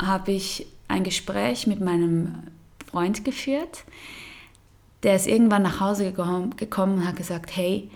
habe 0.00 0.32
ich 0.32 0.66
ein 0.88 1.04
Gespräch 1.04 1.66
mit 1.66 1.80
meinem 1.80 2.34
Freund 2.90 3.26
geführt. 3.26 3.84
Der 5.02 5.16
ist 5.16 5.26
irgendwann 5.26 5.62
nach 5.62 5.80
Hause 5.80 6.06
gekommen 6.06 6.54
und 6.98 7.06
hat 7.06 7.16
gesagt, 7.16 7.54
hey, 7.54 7.90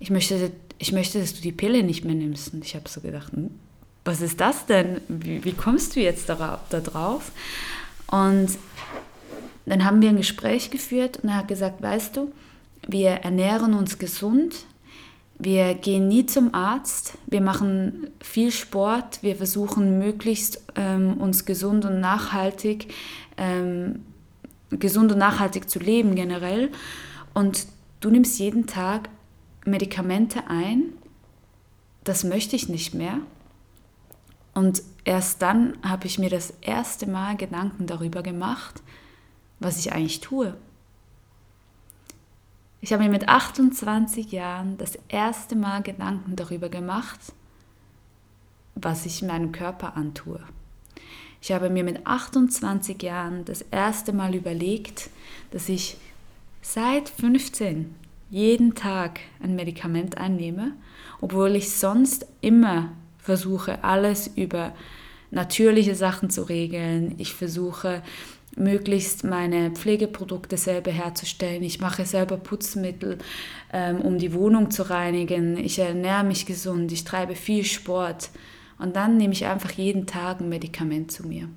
ich 0.00 0.10
möchte, 0.10 0.50
ich 0.78 0.90
möchte, 0.90 1.20
dass 1.20 1.34
du 1.34 1.40
die 1.40 1.52
Pille 1.52 1.84
nicht 1.84 2.04
mehr 2.04 2.16
nimmst. 2.16 2.52
Und 2.52 2.64
ich 2.64 2.74
habe 2.74 2.88
so 2.88 3.00
gedacht, 3.00 3.32
hm, 3.32 3.50
was 4.04 4.20
ist 4.20 4.40
das 4.40 4.66
denn? 4.66 5.00
Wie, 5.08 5.44
wie 5.44 5.52
kommst 5.52 5.94
du 5.94 6.00
jetzt 6.00 6.28
da, 6.28 6.60
da 6.68 6.80
drauf? 6.80 7.30
Und 8.08 8.48
dann 9.66 9.84
haben 9.84 10.00
wir 10.00 10.08
ein 10.08 10.16
Gespräch 10.16 10.70
geführt 10.70 11.18
und 11.22 11.28
er 11.28 11.38
hat 11.38 11.48
gesagt, 11.48 11.82
weißt 11.82 12.16
du, 12.16 12.32
wir 12.86 13.10
ernähren 13.10 13.74
uns 13.74 13.98
gesund, 13.98 14.64
wir 15.38 15.74
gehen 15.74 16.08
nie 16.08 16.24
zum 16.24 16.54
Arzt, 16.54 17.18
wir 17.26 17.40
machen 17.40 18.08
viel 18.20 18.50
Sport, 18.50 19.22
wir 19.22 19.36
versuchen 19.36 19.98
möglichst 19.98 20.62
ähm, 20.76 21.18
uns 21.18 21.44
gesund 21.44 21.84
und 21.84 22.00
nachhaltig, 22.00 22.94
ähm, 23.36 24.04
gesund 24.70 25.12
und 25.12 25.18
nachhaltig 25.18 25.68
zu 25.68 25.78
leben 25.78 26.14
generell. 26.14 26.70
Und 27.34 27.66
du 28.00 28.10
nimmst 28.10 28.38
jeden 28.38 28.66
Tag 28.66 29.10
Medikamente 29.66 30.44
ein, 30.48 30.92
das 32.04 32.24
möchte 32.24 32.56
ich 32.56 32.68
nicht 32.68 32.94
mehr. 32.94 33.18
Und 34.54 34.82
erst 35.04 35.42
dann 35.42 35.76
habe 35.82 36.06
ich 36.06 36.18
mir 36.18 36.30
das 36.30 36.54
erste 36.62 37.06
Mal 37.06 37.36
Gedanken 37.36 37.86
darüber 37.86 38.22
gemacht, 38.22 38.80
was 39.60 39.78
ich 39.78 39.92
eigentlich 39.92 40.20
tue. 40.20 40.56
Ich 42.80 42.92
habe 42.92 43.02
mir 43.02 43.10
mit 43.10 43.28
28 43.28 44.30
Jahren 44.32 44.76
das 44.78 44.98
erste 45.08 45.56
Mal 45.56 45.82
Gedanken 45.82 46.36
darüber 46.36 46.68
gemacht, 46.68 47.18
was 48.74 49.06
ich 49.06 49.22
meinem 49.22 49.52
Körper 49.52 49.96
antue. 49.96 50.40
Ich 51.40 51.52
habe 51.52 51.70
mir 51.70 51.84
mit 51.84 52.06
28 52.06 53.02
Jahren 53.02 53.44
das 53.44 53.62
erste 53.62 54.12
Mal 54.12 54.34
überlegt, 54.34 55.10
dass 55.50 55.68
ich 55.68 55.96
seit 56.60 57.08
15 57.08 57.94
jeden 58.30 58.74
Tag 58.74 59.20
ein 59.42 59.54
Medikament 59.54 60.18
einnehme, 60.18 60.72
obwohl 61.20 61.56
ich 61.56 61.72
sonst 61.72 62.26
immer 62.40 62.90
versuche, 63.18 63.84
alles 63.84 64.28
über 64.36 64.72
natürliche 65.30 65.94
Sachen 65.94 66.30
zu 66.30 66.42
regeln. 66.42 67.14
Ich 67.18 67.34
versuche 67.34 68.02
möglichst 68.56 69.22
meine 69.22 69.70
Pflegeprodukte 69.70 70.56
selber 70.56 70.90
herzustellen. 70.90 71.62
Ich 71.62 71.80
mache 71.80 72.04
selber 72.04 72.38
Putzmittel, 72.38 73.18
ähm, 73.72 74.00
um 74.00 74.18
die 74.18 74.32
Wohnung 74.32 74.70
zu 74.70 74.88
reinigen. 74.88 75.56
Ich 75.58 75.78
ernähre 75.78 76.24
mich 76.24 76.46
gesund, 76.46 76.90
ich 76.90 77.04
treibe 77.04 77.34
viel 77.36 77.64
Sport. 77.64 78.30
Und 78.78 78.96
dann 78.96 79.16
nehme 79.16 79.32
ich 79.32 79.46
einfach 79.46 79.70
jeden 79.72 80.06
Tag 80.06 80.40
ein 80.40 80.48
Medikament 80.48 81.12
zu 81.12 81.26
mir. 81.26 81.48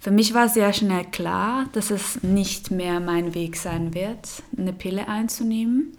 Für 0.00 0.12
mich 0.12 0.32
war 0.32 0.48
sehr 0.48 0.72
schnell 0.72 1.04
klar, 1.04 1.66
dass 1.72 1.90
es 1.90 2.22
nicht 2.22 2.70
mehr 2.70 3.00
mein 3.00 3.34
Weg 3.34 3.56
sein 3.56 3.94
wird, 3.94 4.42
eine 4.56 4.72
Pille 4.72 5.08
einzunehmen. 5.08 5.92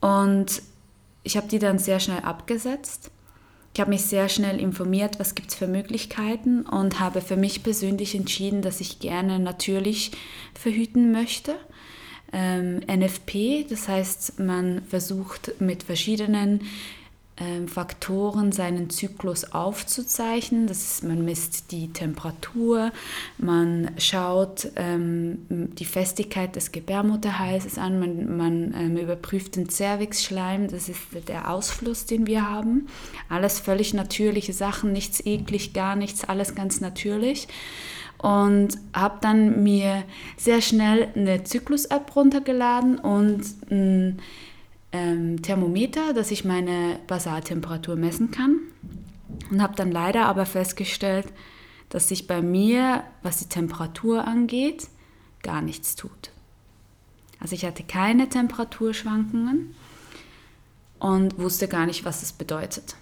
Und 0.00 0.62
ich 1.24 1.36
habe 1.36 1.48
die 1.48 1.58
dann 1.58 1.78
sehr 1.78 1.98
schnell 1.98 2.20
abgesetzt 2.20 3.10
ich 3.72 3.80
habe 3.80 3.90
mich 3.90 4.02
sehr 4.02 4.28
schnell 4.28 4.60
informiert, 4.60 5.20
was 5.20 5.34
gibt 5.34 5.50
es 5.50 5.54
für 5.54 5.68
Möglichkeiten 5.68 6.62
und 6.62 6.98
habe 6.98 7.20
für 7.20 7.36
mich 7.36 7.62
persönlich 7.62 8.14
entschieden, 8.14 8.62
dass 8.62 8.80
ich 8.80 8.98
gerne 8.98 9.38
natürlich 9.38 10.10
verhüten 10.54 11.12
möchte. 11.12 11.54
Ähm, 12.32 12.80
NFP, 12.86 13.66
das 13.68 13.88
heißt, 13.88 14.40
man 14.40 14.82
versucht 14.82 15.60
mit 15.60 15.84
verschiedenen 15.84 16.62
Faktoren 17.66 18.52
seinen 18.52 18.90
Zyklus 18.90 19.52
aufzuzeichnen. 19.52 20.66
Das 20.66 20.82
ist, 20.82 21.04
man 21.04 21.24
misst 21.24 21.72
die 21.72 21.92
Temperatur, 21.92 22.92
man 23.38 23.92
schaut 23.98 24.68
ähm, 24.76 25.46
die 25.48 25.84
Festigkeit 25.84 26.54
des 26.56 26.72
Gebärmutterhalses 26.72 27.78
an, 27.78 27.98
man, 27.98 28.36
man 28.36 28.74
ähm, 28.76 28.96
überprüft 28.96 29.56
den 29.56 29.68
Cervixschleim, 29.68 30.68
das 30.68 30.88
ist 30.88 31.00
der 31.28 31.50
Ausfluss, 31.50 32.06
den 32.06 32.26
wir 32.26 32.48
haben. 32.48 32.88
Alles 33.28 33.60
völlig 33.60 33.94
natürliche 33.94 34.52
Sachen, 34.52 34.92
nichts 34.92 35.24
eklig, 35.24 35.72
gar 35.72 35.96
nichts, 35.96 36.24
alles 36.24 36.54
ganz 36.54 36.80
natürlich 36.80 37.48
und 38.22 38.76
habe 38.92 39.18
dann 39.20 39.62
mir 39.62 40.04
sehr 40.36 40.60
schnell 40.60 41.08
eine 41.14 41.44
Zyklus-App 41.44 42.14
runtergeladen 42.14 42.98
und 42.98 43.42
ein 43.70 44.20
ähm, 44.92 45.42
Thermometer, 45.42 46.12
dass 46.12 46.30
ich 46.30 46.44
meine 46.44 46.98
Basaltemperatur 47.06 47.96
messen 47.96 48.30
kann. 48.30 48.60
Und 49.50 49.62
habe 49.62 49.76
dann 49.76 49.92
leider 49.92 50.26
aber 50.26 50.46
festgestellt, 50.46 51.26
dass 51.88 52.08
sich 52.08 52.26
bei 52.26 52.42
mir, 52.42 53.04
was 53.22 53.38
die 53.38 53.48
Temperatur 53.48 54.26
angeht, 54.26 54.88
gar 55.42 55.62
nichts 55.62 55.96
tut. 55.96 56.30
Also 57.40 57.54
ich 57.54 57.64
hatte 57.64 57.82
keine 57.82 58.28
Temperaturschwankungen 58.28 59.74
und 60.98 61.38
wusste 61.38 61.68
gar 61.68 61.86
nicht, 61.86 62.04
was 62.04 62.20
das 62.20 62.32
bedeutet. 62.32 62.96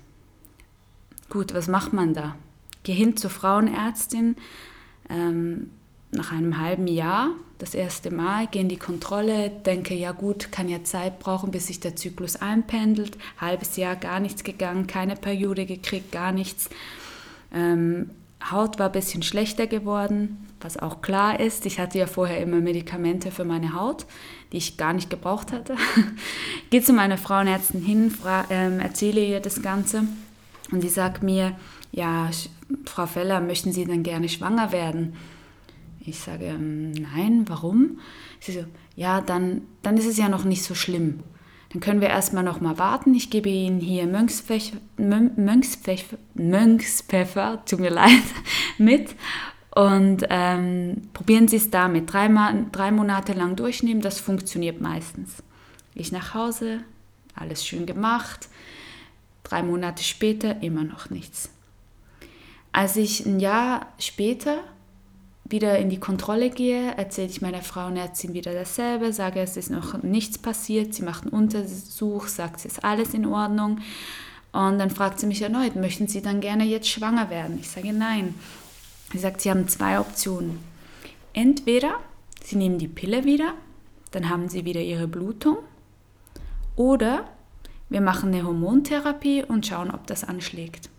Gut, 1.28 1.52
was 1.52 1.68
macht 1.68 1.92
man 1.92 2.14
da? 2.14 2.36
Geh 2.84 2.94
hin 2.94 3.16
zur 3.16 3.30
Frauenärztin, 3.30 4.36
ähm, 5.10 5.70
nach 6.10 6.32
einem 6.32 6.58
halben 6.58 6.86
Jahr, 6.86 7.30
das 7.58 7.74
erste 7.74 8.12
Mal, 8.12 8.46
gehe 8.46 8.62
in 8.62 8.68
die 8.68 8.76
Kontrolle, 8.76 9.50
denke, 9.50 9.94
ja 9.94 10.12
gut, 10.12 10.52
kann 10.52 10.68
ja 10.68 10.84
Zeit 10.84 11.18
brauchen, 11.18 11.50
bis 11.50 11.66
sich 11.66 11.80
der 11.80 11.96
Zyklus 11.96 12.36
einpendelt. 12.36 13.18
Halbes 13.40 13.76
Jahr 13.76 13.96
gar 13.96 14.20
nichts 14.20 14.44
gegangen, 14.44 14.86
keine 14.86 15.16
Periode 15.16 15.66
gekriegt, 15.66 16.12
gar 16.12 16.32
nichts. 16.32 16.70
Ähm, 17.52 18.10
Haut 18.50 18.78
war 18.78 18.86
ein 18.86 18.92
bisschen 18.92 19.24
schlechter 19.24 19.66
geworden, 19.66 20.46
was 20.60 20.76
auch 20.76 21.02
klar 21.02 21.40
ist. 21.40 21.66
Ich 21.66 21.80
hatte 21.80 21.98
ja 21.98 22.06
vorher 22.06 22.40
immer 22.40 22.60
Medikamente 22.60 23.32
für 23.32 23.44
meine 23.44 23.74
Haut, 23.74 24.06
die 24.52 24.58
ich 24.58 24.76
gar 24.76 24.92
nicht 24.92 25.10
gebraucht 25.10 25.50
hatte. 25.50 25.74
Gehe 26.70 26.82
zu 26.82 26.92
meiner 26.92 27.18
Frauenärztin 27.18 27.82
hin, 27.82 28.14
ähm, 28.50 28.78
erzähle 28.78 29.24
ihr 29.24 29.40
das 29.40 29.62
Ganze 29.62 30.04
und 30.70 30.84
die 30.84 30.88
sagt 30.88 31.24
mir, 31.24 31.56
ja, 31.90 32.30
Frau 32.84 33.06
Feller, 33.06 33.40
möchten 33.40 33.72
Sie 33.72 33.84
denn 33.84 34.04
gerne 34.04 34.28
schwanger 34.28 34.70
werden? 34.70 35.16
Ich 36.08 36.20
sage, 36.20 36.46
ähm, 36.46 36.92
nein, 36.92 37.44
warum? 37.46 37.98
Sie 38.40 38.52
so, 38.52 38.64
ja, 38.96 39.20
dann, 39.20 39.62
dann 39.82 39.96
ist 39.96 40.06
es 40.06 40.16
ja 40.16 40.28
noch 40.28 40.44
nicht 40.44 40.62
so 40.62 40.74
schlimm. 40.74 41.20
Dann 41.70 41.80
können 41.80 42.00
wir 42.00 42.08
erstmal 42.08 42.44
noch 42.44 42.60
mal 42.60 42.78
warten. 42.78 43.14
Ich 43.14 43.30
gebe 43.30 43.50
Ihnen 43.50 43.80
hier 43.80 44.06
Mönchspfeffer, 44.06 44.78
tut 47.66 47.80
mir 47.80 47.90
leid, 47.90 48.22
mit. 48.78 49.14
Und 49.74 50.24
ähm, 50.30 51.02
probieren 51.12 51.46
Sie 51.46 51.56
es 51.56 51.70
damit. 51.70 52.12
Drei, 52.12 52.28
drei 52.72 52.90
Monate 52.90 53.34
lang 53.34 53.54
durchnehmen, 53.54 54.00
das 54.00 54.18
funktioniert 54.18 54.80
meistens. 54.80 55.42
Ich 55.94 56.10
nach 56.10 56.32
Hause, 56.32 56.80
alles 57.34 57.66
schön 57.66 57.84
gemacht. 57.84 58.48
Drei 59.44 59.62
Monate 59.62 60.02
später 60.02 60.62
immer 60.62 60.84
noch 60.84 61.10
nichts. 61.10 61.50
Als 62.72 62.96
ich 62.96 63.26
ein 63.26 63.40
Jahr 63.40 63.92
später 63.98 64.60
wieder 65.50 65.78
in 65.78 65.88
die 65.88 66.00
Kontrolle 66.00 66.50
gehe, 66.50 66.94
erzähle 66.96 67.28
ich 67.28 67.40
meiner 67.40 67.62
Frauenärztin 67.62 68.34
wieder 68.34 68.52
dasselbe, 68.52 69.12
sage, 69.12 69.40
es 69.40 69.56
ist 69.56 69.70
noch 69.70 70.02
nichts 70.02 70.38
passiert, 70.38 70.94
sie 70.94 71.02
macht 71.02 71.24
einen 71.24 71.32
Untersuch, 71.32 72.28
sagt, 72.28 72.60
es 72.60 72.64
ist 72.66 72.84
alles 72.84 73.14
in 73.14 73.26
Ordnung. 73.26 73.80
Und 74.52 74.78
dann 74.78 74.90
fragt 74.90 75.20
sie 75.20 75.26
mich 75.26 75.42
erneut, 75.42 75.76
möchten 75.76 76.08
Sie 76.08 76.22
dann 76.22 76.40
gerne 76.40 76.64
jetzt 76.64 76.88
schwanger 76.88 77.30
werden? 77.30 77.58
Ich 77.60 77.68
sage 77.68 77.92
nein. 77.92 78.34
Sie 79.12 79.18
sagt, 79.18 79.40
Sie 79.40 79.50
haben 79.50 79.68
zwei 79.68 80.00
Optionen. 80.00 80.58
Entweder 81.32 81.94
Sie 82.42 82.56
nehmen 82.56 82.78
die 82.78 82.88
Pille 82.88 83.24
wieder, 83.24 83.54
dann 84.10 84.28
haben 84.28 84.48
Sie 84.48 84.64
wieder 84.64 84.80
Ihre 84.80 85.06
Blutung, 85.06 85.58
oder 86.76 87.28
wir 87.88 88.00
machen 88.00 88.32
eine 88.32 88.44
Hormontherapie 88.44 89.42
und 89.42 89.66
schauen, 89.66 89.90
ob 89.90 90.06
das 90.06 90.24
anschlägt. 90.24 90.90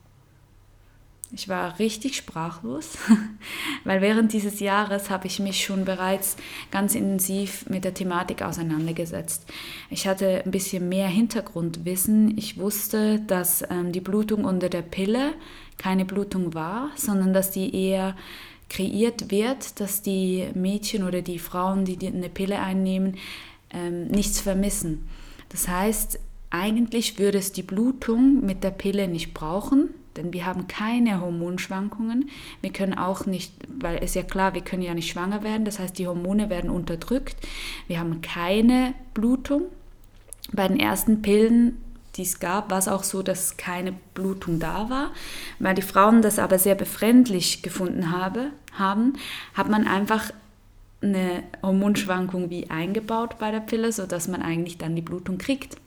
Ich 1.31 1.47
war 1.47 1.77
richtig 1.77 2.15
sprachlos, 2.17 2.97
weil 3.83 4.01
während 4.01 4.33
dieses 4.33 4.59
Jahres 4.59 5.11
habe 5.11 5.27
ich 5.27 5.39
mich 5.39 5.63
schon 5.63 5.85
bereits 5.85 6.37
ganz 6.71 6.95
intensiv 6.95 7.69
mit 7.69 7.83
der 7.83 7.93
Thematik 7.93 8.41
auseinandergesetzt. 8.41 9.45
Ich 9.91 10.07
hatte 10.07 10.43
ein 10.43 10.49
bisschen 10.49 10.89
mehr 10.89 11.07
Hintergrundwissen. 11.07 12.35
Ich 12.35 12.57
wusste, 12.57 13.19
dass 13.19 13.63
ähm, 13.69 13.91
die 13.91 14.01
Blutung 14.01 14.43
unter 14.43 14.69
der 14.69 14.81
Pille 14.81 15.33
keine 15.77 16.03
Blutung 16.03 16.55
war, 16.55 16.89
sondern 16.95 17.31
dass 17.31 17.51
die 17.51 17.75
eher 17.75 18.15
kreiert 18.67 19.29
wird, 19.29 19.79
dass 19.79 20.01
die 20.01 20.47
Mädchen 20.55 21.03
oder 21.03 21.21
die 21.21 21.39
Frauen, 21.39 21.85
die 21.85 22.07
eine 22.07 22.29
Pille 22.29 22.59
einnehmen, 22.59 23.17
ähm, 23.69 24.07
nichts 24.07 24.41
vermissen. 24.41 25.07
Das 25.49 25.67
heißt, 25.67 26.19
eigentlich 26.49 27.19
würde 27.19 27.37
es 27.37 27.51
die 27.51 27.63
Blutung 27.63 28.43
mit 28.43 28.63
der 28.63 28.71
Pille 28.71 29.07
nicht 29.07 29.35
brauchen, 29.35 29.89
denn 30.15 30.33
wir 30.33 30.45
haben 30.45 30.67
keine 30.67 31.21
Hormonschwankungen. 31.21 32.29
Wir 32.61 32.71
können 32.71 32.93
auch 32.93 33.25
nicht, 33.25 33.53
weil 33.67 33.99
es 34.01 34.13
ja 34.13 34.23
klar, 34.23 34.53
wir 34.53 34.61
können 34.61 34.81
ja 34.81 34.93
nicht 34.93 35.11
schwanger 35.11 35.43
werden, 35.43 35.65
das 35.65 35.79
heißt, 35.79 35.97
die 35.97 36.07
Hormone 36.07 36.49
werden 36.49 36.69
unterdrückt. 36.69 37.35
Wir 37.87 37.99
haben 37.99 38.21
keine 38.21 38.93
Blutung. 39.13 39.63
Bei 40.51 40.67
den 40.67 40.79
ersten 40.79 41.21
Pillen, 41.21 41.77
die 42.15 42.23
es 42.23 42.39
gab, 42.39 42.71
war 42.71 42.79
es 42.79 42.87
auch 42.87 43.03
so, 43.03 43.21
dass 43.21 43.57
keine 43.57 43.93
Blutung 44.13 44.59
da 44.59 44.89
war. 44.89 45.11
Weil 45.59 45.75
die 45.75 45.83
Frauen 45.83 46.21
das 46.21 46.39
aber 46.39 46.57
sehr 46.57 46.75
befremdlich 46.75 47.61
gefunden 47.61 48.11
habe, 48.11 48.47
haben, 48.73 49.13
hat 49.53 49.69
man 49.69 49.87
einfach 49.87 50.31
eine 51.01 51.43
Hormonschwankung 51.61 52.49
wie 52.49 52.69
eingebaut 52.69 53.37
bei 53.39 53.51
der 53.51 53.61
Pille, 53.61 53.91
sodass 53.91 54.27
man 54.27 54.41
eigentlich 54.41 54.77
dann 54.77 54.95
die 54.95 55.01
Blutung 55.01 55.37
kriegt. 55.37 55.77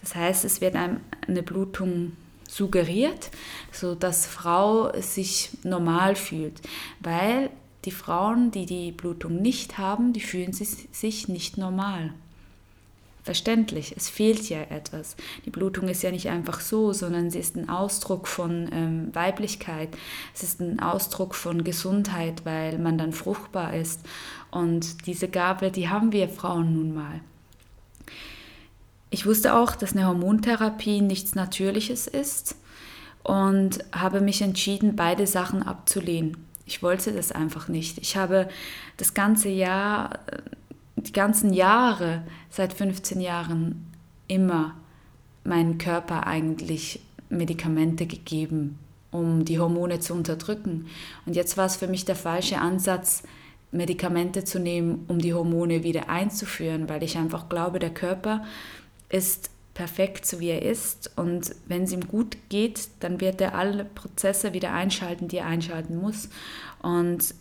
Das 0.00 0.14
heißt, 0.14 0.44
es 0.44 0.60
wird 0.60 0.76
einem 0.76 1.00
eine 1.26 1.42
Blutung 1.42 2.12
suggeriert, 2.54 3.30
sodass 3.72 4.26
Frau 4.26 4.92
sich 5.00 5.50
normal 5.62 6.16
fühlt, 6.16 6.60
weil 7.00 7.50
die 7.84 7.90
Frauen, 7.90 8.50
die 8.50 8.66
die 8.66 8.92
Blutung 8.92 9.42
nicht 9.42 9.78
haben, 9.78 10.12
die 10.12 10.20
fühlen 10.20 10.52
sich 10.52 11.28
nicht 11.28 11.58
normal. 11.58 12.14
Verständlich, 13.24 13.94
es 13.96 14.10
fehlt 14.10 14.50
ja 14.50 14.60
etwas. 14.64 15.16
Die 15.46 15.50
Blutung 15.50 15.88
ist 15.88 16.02
ja 16.02 16.10
nicht 16.10 16.28
einfach 16.28 16.60
so, 16.60 16.92
sondern 16.92 17.30
sie 17.30 17.38
ist 17.38 17.56
ein 17.56 17.70
Ausdruck 17.70 18.28
von 18.28 18.68
ähm, 18.70 19.14
Weiblichkeit. 19.14 19.88
Es 20.34 20.42
ist 20.42 20.60
ein 20.60 20.78
Ausdruck 20.78 21.34
von 21.34 21.64
Gesundheit, 21.64 22.44
weil 22.44 22.78
man 22.78 22.98
dann 22.98 23.14
fruchtbar 23.14 23.74
ist. 23.74 24.00
Und 24.50 25.06
diese 25.06 25.28
Gabe, 25.28 25.70
die 25.70 25.88
haben 25.88 26.12
wir 26.12 26.28
Frauen 26.28 26.74
nun 26.74 26.94
mal. 26.94 27.20
Ich 29.14 29.26
wusste 29.26 29.54
auch, 29.54 29.76
dass 29.76 29.92
eine 29.92 30.08
Hormontherapie 30.08 31.00
nichts 31.00 31.36
Natürliches 31.36 32.08
ist 32.08 32.56
und 33.22 33.78
habe 33.92 34.20
mich 34.20 34.42
entschieden, 34.42 34.96
beide 34.96 35.28
Sachen 35.28 35.62
abzulehnen. 35.62 36.36
Ich 36.66 36.82
wollte 36.82 37.12
das 37.12 37.30
einfach 37.30 37.68
nicht. 37.68 37.98
Ich 37.98 38.16
habe 38.16 38.48
das 38.96 39.14
ganze 39.14 39.50
Jahr, 39.50 40.18
die 40.96 41.12
ganzen 41.12 41.52
Jahre, 41.52 42.24
seit 42.50 42.72
15 42.72 43.20
Jahren, 43.20 43.86
immer 44.26 44.74
meinen 45.44 45.78
Körper 45.78 46.26
eigentlich 46.26 46.98
Medikamente 47.28 48.06
gegeben, 48.06 48.80
um 49.12 49.44
die 49.44 49.60
Hormone 49.60 50.00
zu 50.00 50.12
unterdrücken. 50.12 50.86
Und 51.24 51.36
jetzt 51.36 51.56
war 51.56 51.66
es 51.66 51.76
für 51.76 51.86
mich 51.86 52.04
der 52.04 52.16
falsche 52.16 52.58
Ansatz, 52.58 53.22
Medikamente 53.70 54.44
zu 54.44 54.58
nehmen, 54.58 55.04
um 55.06 55.20
die 55.20 55.34
Hormone 55.34 55.84
wieder 55.84 56.08
einzuführen, 56.08 56.88
weil 56.88 57.04
ich 57.04 57.16
einfach 57.16 57.48
glaube, 57.48 57.78
der 57.78 57.94
Körper 57.94 58.42
ist 59.14 59.50
perfekt, 59.74 60.26
so 60.26 60.40
wie 60.40 60.48
er 60.48 60.62
ist. 60.62 61.10
Und 61.16 61.54
wenn 61.66 61.84
es 61.84 61.92
ihm 61.92 62.06
gut 62.06 62.36
geht, 62.48 62.88
dann 63.00 63.20
wird 63.20 63.40
er 63.40 63.54
alle 63.54 63.84
Prozesse 63.84 64.52
wieder 64.52 64.72
einschalten, 64.72 65.28
die 65.28 65.38
er 65.38 65.46
einschalten 65.46 65.96
muss. 65.96 66.28
Und 66.82 67.34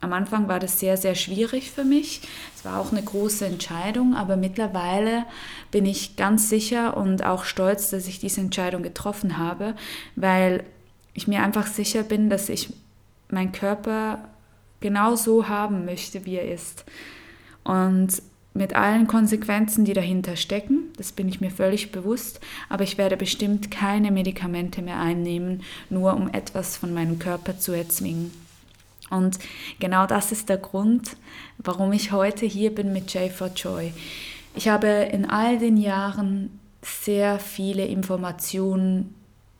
am 0.00 0.12
Anfang 0.12 0.48
war 0.48 0.60
das 0.60 0.78
sehr, 0.78 0.96
sehr 0.96 1.14
schwierig 1.14 1.70
für 1.70 1.84
mich. 1.84 2.20
Es 2.54 2.64
war 2.64 2.78
auch 2.78 2.92
eine 2.92 3.02
große 3.02 3.46
Entscheidung, 3.46 4.14
aber 4.14 4.36
mittlerweile 4.36 5.24
bin 5.70 5.86
ich 5.86 6.16
ganz 6.16 6.48
sicher 6.48 6.96
und 6.96 7.24
auch 7.24 7.44
stolz, 7.44 7.90
dass 7.90 8.06
ich 8.06 8.18
diese 8.18 8.40
Entscheidung 8.40 8.82
getroffen 8.82 9.38
habe, 9.38 9.74
weil 10.14 10.64
ich 11.14 11.26
mir 11.26 11.42
einfach 11.42 11.66
sicher 11.66 12.02
bin, 12.02 12.28
dass 12.28 12.48
ich 12.48 12.72
meinen 13.30 13.52
Körper 13.52 14.28
genau 14.80 15.16
so 15.16 15.48
haben 15.48 15.84
möchte, 15.86 16.26
wie 16.26 16.36
er 16.36 16.52
ist. 16.52 16.84
Und 17.64 18.22
mit 18.56 18.74
allen 18.74 19.06
Konsequenzen, 19.06 19.84
die 19.84 19.92
dahinter 19.92 20.36
stecken. 20.36 20.92
Das 20.96 21.12
bin 21.12 21.28
ich 21.28 21.40
mir 21.40 21.50
völlig 21.50 21.92
bewusst. 21.92 22.40
Aber 22.68 22.84
ich 22.84 22.98
werde 22.98 23.16
bestimmt 23.16 23.70
keine 23.70 24.10
Medikamente 24.10 24.82
mehr 24.82 24.98
einnehmen, 24.98 25.62
nur 25.90 26.14
um 26.14 26.28
etwas 26.32 26.76
von 26.76 26.92
meinem 26.92 27.18
Körper 27.18 27.58
zu 27.58 27.72
erzwingen. 27.72 28.32
Und 29.10 29.38
genau 29.78 30.06
das 30.06 30.32
ist 30.32 30.48
der 30.48 30.58
Grund, 30.58 31.16
warum 31.58 31.92
ich 31.92 32.12
heute 32.12 32.44
hier 32.46 32.74
bin 32.74 32.92
mit 32.92 33.12
J 33.14 33.30
for 33.30 33.50
Joy. 33.54 33.92
Ich 34.54 34.68
habe 34.68 34.86
in 34.86 35.30
all 35.30 35.58
den 35.58 35.76
Jahren 35.76 36.58
sehr 36.82 37.38
viele 37.38 37.84
Informationen 37.84 39.14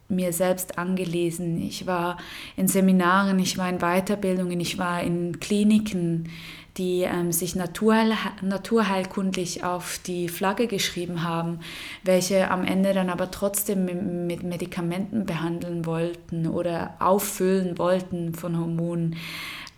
mir 0.08 0.32
selbst 0.32 0.78
angelesen. 0.78 1.60
Ich 1.60 1.86
war 1.86 2.16
in 2.56 2.68
Seminaren, 2.68 3.38
ich 3.38 3.58
war 3.58 3.68
in 3.68 3.78
Weiterbildungen, 3.78 4.60
ich 4.60 4.78
war 4.78 5.02
in 5.02 5.40
Kliniken, 5.40 6.28
die 6.76 7.02
ähm, 7.02 7.32
sich 7.32 7.54
naturheil, 7.56 8.12
naturheilkundlich 8.42 9.64
auf 9.64 9.98
die 10.06 10.28
Flagge 10.28 10.66
geschrieben 10.66 11.22
haben, 11.22 11.60
welche 12.04 12.50
am 12.50 12.64
Ende 12.64 12.92
dann 12.92 13.08
aber 13.08 13.30
trotzdem 13.30 14.26
mit, 14.26 14.42
Medikamenten 14.42 15.24
behandeln 15.24 15.86
wollten 15.86 16.46
oder 16.46 16.94
auffüllen 16.98 17.78
wollten 17.78 18.34
von 18.34 18.58
Hormonen 18.58 19.16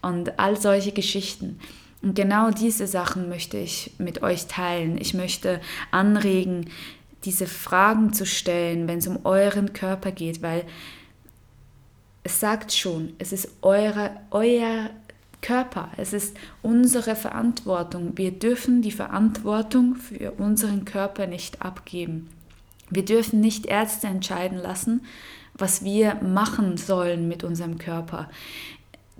und 0.03 0.39
all 0.39 0.61
solche 0.61 0.93
Geschichten. 0.93 1.61
Und 2.03 2.15
genau 2.15 2.51
diese 2.51 2.87
Sachen 2.87 3.29
möchte 3.29 3.59
ich 3.59 3.93
mit 3.99 4.23
euch 4.23 4.47
teilen. 4.47 4.99
Ich 4.99 5.15
möchte 5.15 5.61
anregen, 5.91 6.71
diese 7.25 7.47
Fragen 7.47 8.13
zu 8.13 8.25
stellen, 8.25 8.87
wenn 8.87 8.99
es 8.99 9.09
um 9.09 9.25
euren 9.25 9.73
Körper 9.73 10.13
geht, 10.13 10.41
weil 10.43 10.65
es 12.23 12.41
sagt 12.41 12.73
schon, 12.73 13.15
es 13.19 13.33
ist 13.33 13.49
eure, 13.63 14.11
euer 14.31 14.91
Körper. 15.40 15.90
Es 15.96 16.12
ist 16.12 16.37
unsere 16.62 17.16
Verantwortung. 17.16 18.12
Wir 18.16 18.33
dürfen 18.33 18.83
die 18.83 18.92
Verantwortung 18.92 19.94
für 19.94 20.33
unseren 20.33 20.85
Körper 20.85 21.27
nicht 21.27 21.62
abgeben. 21.62 22.29
Wir 22.90 23.05
dürfen 23.05 23.40
nicht 23.40 23.66
Ärzte 23.66 24.07
entscheiden 24.07 24.59
lassen, 24.59 25.03
was 25.55 25.85
wir 25.85 26.14
machen 26.16 26.77
sollen 26.77 27.29
mit 27.29 27.44
unserem 27.44 27.79
Körper 27.79 28.29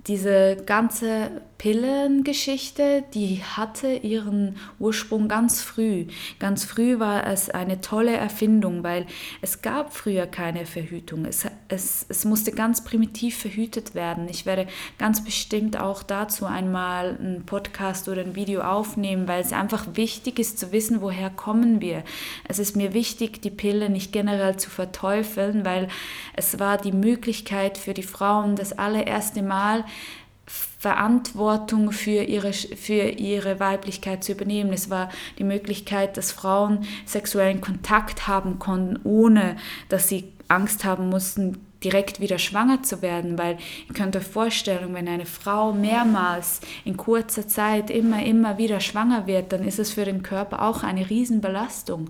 diese 0.09 0.57
ganze 0.65 1.29
Pillengeschichte, 1.59 3.03
die 3.13 3.43
hatte 3.43 3.91
ihren 3.91 4.55
Ursprung 4.79 5.27
ganz 5.27 5.61
früh. 5.61 6.07
Ganz 6.39 6.63
früh 6.63 6.99
war 6.99 7.27
es 7.27 7.49
eine 7.49 7.81
tolle 7.81 8.15
Erfindung, 8.15 8.81
weil 8.81 9.05
es 9.41 9.61
gab 9.61 9.93
früher 9.93 10.25
keine 10.25 10.65
Verhütung. 10.65 11.25
Es, 11.25 11.45
es, 11.67 12.05
es 12.07 12.23
musste 12.23 12.53
ganz 12.53 12.83
primitiv 12.85 13.37
verhütet 13.37 13.93
werden. 13.93 14.29
Ich 14.29 14.45
werde 14.45 14.67
ganz 14.97 15.23
bestimmt 15.23 15.77
auch 15.77 16.01
dazu 16.01 16.45
einmal 16.45 17.17
einen 17.19 17.45
Podcast 17.45 18.07
oder 18.07 18.21
ein 18.21 18.35
Video 18.35 18.61
aufnehmen, 18.61 19.27
weil 19.27 19.41
es 19.41 19.51
einfach 19.51 19.85
wichtig 19.95 20.39
ist 20.39 20.59
zu 20.59 20.71
wissen, 20.71 21.01
woher 21.01 21.29
kommen 21.29 21.81
wir. 21.81 22.03
Es 22.47 22.57
ist 22.57 22.77
mir 22.77 22.93
wichtig, 22.93 23.41
die 23.41 23.51
Pille 23.51 23.89
nicht 23.89 24.13
generell 24.13 24.55
zu 24.55 24.69
verteufeln, 24.69 25.65
weil 25.65 25.89
es 26.37 26.57
war 26.57 26.77
die 26.77 26.93
Möglichkeit 26.93 27.77
für 27.77 27.93
die 27.93 28.01
Frauen 28.01 28.55
das 28.55 28.71
allererste 28.71 29.41
Mal, 29.41 29.83
Verantwortung 30.79 31.91
für 31.91 32.23
ihre, 32.23 32.53
für 32.53 33.09
ihre 33.09 33.59
Weiblichkeit 33.59 34.23
zu 34.23 34.31
übernehmen. 34.31 34.71
Es 34.71 34.89
war 34.89 35.09
die 35.37 35.43
Möglichkeit, 35.43 36.15
dass 36.15 36.31
Frauen 36.31 36.85
sexuellen 37.05 37.59
Kontakt 37.59 38.27
haben 38.27 38.59
konnten, 38.59 38.99
ohne 39.03 39.57
dass 39.89 40.07
sie 40.07 40.31
Angst 40.47 40.85
haben 40.85 41.09
mussten, 41.09 41.57
direkt 41.83 42.19
wieder 42.19 42.39
schwanger 42.39 42.83
zu 42.83 43.01
werden, 43.01 43.37
weil 43.37 43.57
ihr 43.87 43.95
könnt 43.95 44.15
euch 44.15 44.23
vorstellen, 44.23 44.93
wenn 44.93 45.07
eine 45.07 45.25
Frau 45.25 45.73
mehrmals 45.73 46.61
in 46.83 46.97
kurzer 46.97 47.47
Zeit 47.47 47.89
immer, 47.89 48.23
immer 48.25 48.57
wieder 48.57 48.79
schwanger 48.79 49.27
wird, 49.27 49.53
dann 49.53 49.63
ist 49.63 49.79
es 49.79 49.93
für 49.93 50.05
den 50.05 50.23
Körper 50.23 50.61
auch 50.61 50.83
eine 50.83 51.09
Riesenbelastung. 51.09 52.09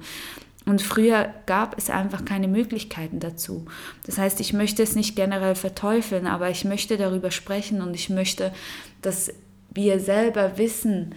Und 0.70 0.84
früher 0.84 1.34
gab 1.48 1.80
es 1.80 1.90
einfach 1.90 2.26
keine 2.26 2.48
Möglichkeiten 2.48 3.20
dazu. 3.20 3.66
Das 4.06 4.20
heißt, 4.20 4.40
ich 4.40 4.54
möchte 4.54 4.84
es 4.84 4.96
nicht 4.96 5.16
generell 5.16 5.56
verteufeln, 5.56 6.28
aber 6.28 6.52
ich 6.52 6.64
möchte 6.64 6.96
darüber 6.96 7.32
sprechen 7.32 7.82
und 7.82 7.96
ich 7.96 8.12
möchte, 8.12 8.54
dass 9.02 9.34
wir 9.72 10.00
selber 10.00 10.60
wissen, 10.60 11.16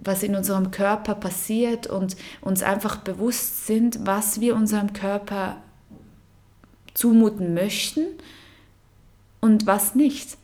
was 0.00 0.24
in 0.24 0.34
unserem 0.34 0.72
Körper 0.72 1.14
passiert 1.14 1.86
und 1.86 2.16
uns 2.40 2.64
einfach 2.64 2.96
bewusst 2.96 3.68
sind, 3.68 4.04
was 4.04 4.40
wir 4.40 4.56
unserem 4.56 4.92
Körper 4.92 5.58
zumuten 6.94 7.54
möchten 7.54 8.06
und 9.40 9.68
was 9.68 9.94
nicht. 9.94 10.36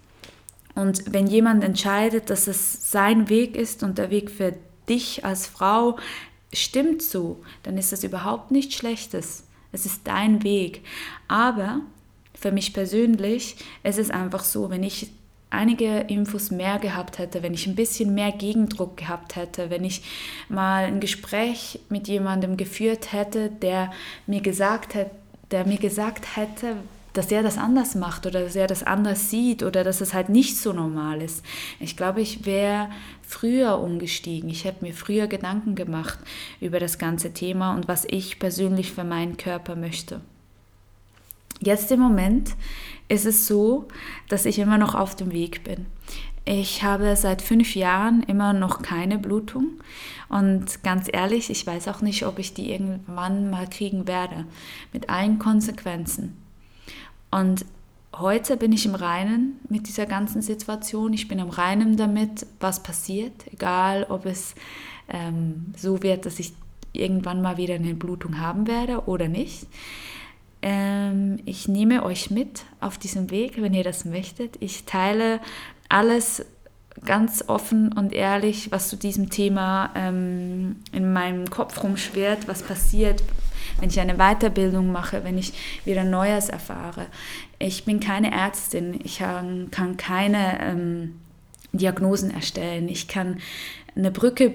Und 0.76 1.12
wenn 1.12 1.26
jemand 1.26 1.64
entscheidet, 1.64 2.30
dass 2.30 2.46
es 2.46 2.92
sein 2.92 3.28
Weg 3.28 3.56
ist 3.56 3.82
und 3.82 3.98
der 3.98 4.10
Weg 4.10 4.30
für 4.30 4.54
dich 4.88 5.24
als 5.24 5.48
Frau 5.48 5.96
stimmt 6.62 7.02
so, 7.02 7.42
dann 7.62 7.78
ist 7.78 7.92
das 7.92 8.04
überhaupt 8.04 8.50
nichts 8.50 8.74
Schlechtes. 8.74 9.44
Es 9.72 9.86
ist 9.86 10.02
dein 10.04 10.42
Weg. 10.42 10.82
Aber 11.28 11.80
für 12.34 12.52
mich 12.52 12.72
persönlich 12.72 13.56
ist 13.82 13.98
es 13.98 14.10
einfach 14.10 14.44
so, 14.44 14.70
wenn 14.70 14.82
ich 14.82 15.08
einige 15.50 16.00
Infos 16.00 16.50
mehr 16.50 16.78
gehabt 16.78 17.18
hätte, 17.18 17.42
wenn 17.42 17.54
ich 17.54 17.66
ein 17.66 17.76
bisschen 17.76 18.14
mehr 18.14 18.32
Gegendruck 18.32 18.96
gehabt 18.96 19.36
hätte, 19.36 19.70
wenn 19.70 19.84
ich 19.84 20.02
mal 20.48 20.84
ein 20.84 21.00
Gespräch 21.00 21.80
mit 21.88 22.08
jemandem 22.08 22.56
geführt 22.56 23.12
hätte, 23.12 23.50
der 23.50 23.92
mir 24.26 24.40
gesagt 24.40 24.94
hätte, 24.94 25.10
der 25.50 25.66
mir 25.66 25.78
gesagt 25.78 26.36
hätte, 26.36 26.76
dass 27.16 27.32
er 27.32 27.42
das 27.42 27.58
anders 27.58 27.94
macht 27.94 28.26
oder 28.26 28.42
dass 28.42 28.56
er 28.56 28.66
das 28.66 28.82
anders 28.82 29.30
sieht 29.30 29.62
oder 29.62 29.84
dass 29.84 30.00
es 30.00 30.14
halt 30.14 30.28
nicht 30.28 30.56
so 30.56 30.72
normal 30.72 31.22
ist. 31.22 31.44
Ich 31.80 31.96
glaube, 31.96 32.20
ich 32.20 32.44
wäre 32.44 32.90
früher 33.22 33.78
umgestiegen. 33.78 34.50
Ich 34.50 34.64
hätte 34.64 34.84
mir 34.84 34.92
früher 34.92 35.26
Gedanken 35.26 35.74
gemacht 35.74 36.18
über 36.60 36.80
das 36.80 36.98
ganze 36.98 37.32
Thema 37.32 37.74
und 37.74 37.88
was 37.88 38.06
ich 38.08 38.38
persönlich 38.38 38.92
für 38.92 39.04
meinen 39.04 39.36
Körper 39.36 39.76
möchte. 39.76 40.20
Jetzt 41.60 41.90
im 41.90 42.00
Moment 42.00 42.54
ist 43.08 43.24
es 43.24 43.46
so, 43.46 43.88
dass 44.28 44.44
ich 44.44 44.58
immer 44.58 44.78
noch 44.78 44.94
auf 44.94 45.14
dem 45.16 45.32
Weg 45.32 45.64
bin. 45.64 45.86
Ich 46.44 46.84
habe 46.84 47.16
seit 47.16 47.42
fünf 47.42 47.74
Jahren 47.74 48.22
immer 48.22 48.52
noch 48.52 48.82
keine 48.82 49.18
Blutung 49.18 49.80
und 50.28 50.84
ganz 50.84 51.08
ehrlich, 51.12 51.50
ich 51.50 51.66
weiß 51.66 51.88
auch 51.88 52.02
nicht, 52.02 52.24
ob 52.24 52.38
ich 52.38 52.54
die 52.54 52.70
irgendwann 52.70 53.50
mal 53.50 53.68
kriegen 53.68 54.06
werde, 54.06 54.44
mit 54.92 55.08
allen 55.08 55.40
Konsequenzen. 55.40 56.45
Und 57.30 57.64
heute 58.14 58.56
bin 58.56 58.72
ich 58.72 58.86
im 58.86 58.94
Reinen 58.94 59.60
mit 59.68 59.88
dieser 59.88 60.06
ganzen 60.06 60.42
Situation. 60.42 61.12
Ich 61.12 61.28
bin 61.28 61.38
im 61.38 61.50
Reinen 61.50 61.96
damit, 61.96 62.46
was 62.60 62.82
passiert, 62.82 63.32
egal 63.52 64.06
ob 64.08 64.26
es 64.26 64.54
ähm, 65.08 65.72
so 65.76 66.02
wird, 66.02 66.26
dass 66.26 66.38
ich 66.38 66.52
irgendwann 66.92 67.42
mal 67.42 67.56
wieder 67.56 67.74
eine 67.74 67.94
Blutung 67.94 68.40
haben 68.40 68.66
werde 68.66 69.06
oder 69.06 69.28
nicht. 69.28 69.66
Ähm, 70.62 71.38
ich 71.44 71.68
nehme 71.68 72.02
euch 72.04 72.30
mit 72.30 72.64
auf 72.80 72.98
diesem 72.98 73.30
Weg, 73.30 73.60
wenn 73.60 73.74
ihr 73.74 73.84
das 73.84 74.04
möchtet. 74.04 74.56
Ich 74.60 74.84
teile 74.84 75.40
alles 75.88 76.44
ganz 77.04 77.44
offen 77.46 77.92
und 77.92 78.12
ehrlich, 78.12 78.72
was 78.72 78.88
zu 78.88 78.96
diesem 78.96 79.28
Thema 79.28 79.90
ähm, 79.94 80.76
in 80.92 81.12
meinem 81.12 81.50
Kopf 81.50 81.82
rumschwirrt, 81.82 82.48
was 82.48 82.62
passiert, 82.62 83.22
wenn 83.80 83.88
ich 83.88 84.00
eine 84.00 84.14
Weiterbildung 84.14 84.90
mache, 84.90 85.24
wenn 85.24 85.38
ich 85.38 85.52
wieder 85.84 86.04
Neues 86.04 86.48
erfahre. 86.48 87.06
Ich 87.58 87.84
bin 87.84 88.00
keine 88.00 88.32
Ärztin, 88.32 88.98
ich 89.02 89.18
kann, 89.18 89.70
keine 89.96 90.60
ähm, 90.60 91.20
Diagnosen 91.72 92.30
erstellen, 92.30 92.88
ich 92.88 93.08
kann 93.08 93.38
eine 93.94 94.10
Brücke 94.10 94.52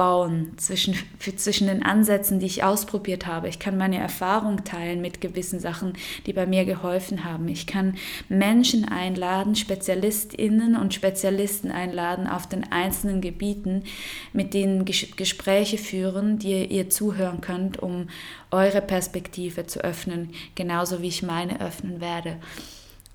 bauen 0.00 0.52
zwischen, 0.56 0.94
zwischen 1.36 1.66
den 1.66 1.82
Ansätzen, 1.82 2.40
die 2.40 2.46
ich 2.46 2.64
ausprobiert 2.64 3.26
habe. 3.26 3.50
Ich 3.50 3.58
kann 3.58 3.76
meine 3.76 3.98
Erfahrung 3.98 4.64
teilen 4.64 5.02
mit 5.02 5.20
gewissen 5.20 5.60
Sachen, 5.60 5.92
die 6.24 6.32
bei 6.32 6.46
mir 6.46 6.64
geholfen 6.64 7.22
haben. 7.22 7.48
Ich 7.48 7.66
kann 7.66 7.98
Menschen 8.30 8.86
einladen, 8.86 9.56
Spezialistinnen 9.56 10.74
und 10.74 10.94
Spezialisten 10.94 11.70
einladen 11.70 12.26
auf 12.26 12.48
den 12.48 12.72
einzelnen 12.72 13.20
Gebieten, 13.20 13.82
mit 14.32 14.54
denen 14.54 14.86
Gespräche 14.86 15.76
führen, 15.76 16.38
die 16.38 16.64
ihr 16.64 16.88
zuhören 16.88 17.42
könnt, 17.42 17.78
um 17.78 18.08
eure 18.50 18.80
Perspektive 18.80 19.66
zu 19.66 19.84
öffnen, 19.84 20.30
genauso 20.54 21.02
wie 21.02 21.08
ich 21.08 21.22
meine 21.22 21.60
öffnen 21.60 22.00
werde. 22.00 22.38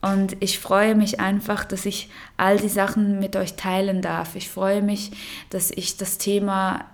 Und 0.06 0.38
ich 0.40 0.60
freue 0.60 0.94
mich 0.94 1.20
einfach, 1.20 1.66
dass 1.66 1.88
ich 1.88 2.10
all 2.38 2.60
die 2.60 2.70
Sachen 2.70 3.18
mit 3.18 3.36
euch 3.36 3.56
teilen 3.56 4.04
darf. 4.04 4.36
Ich 4.36 4.50
freue 4.50 4.84
mich, 4.84 5.10
dass 5.50 5.72
ich 5.72 5.98
das 5.98 6.20
Thema 6.20 6.86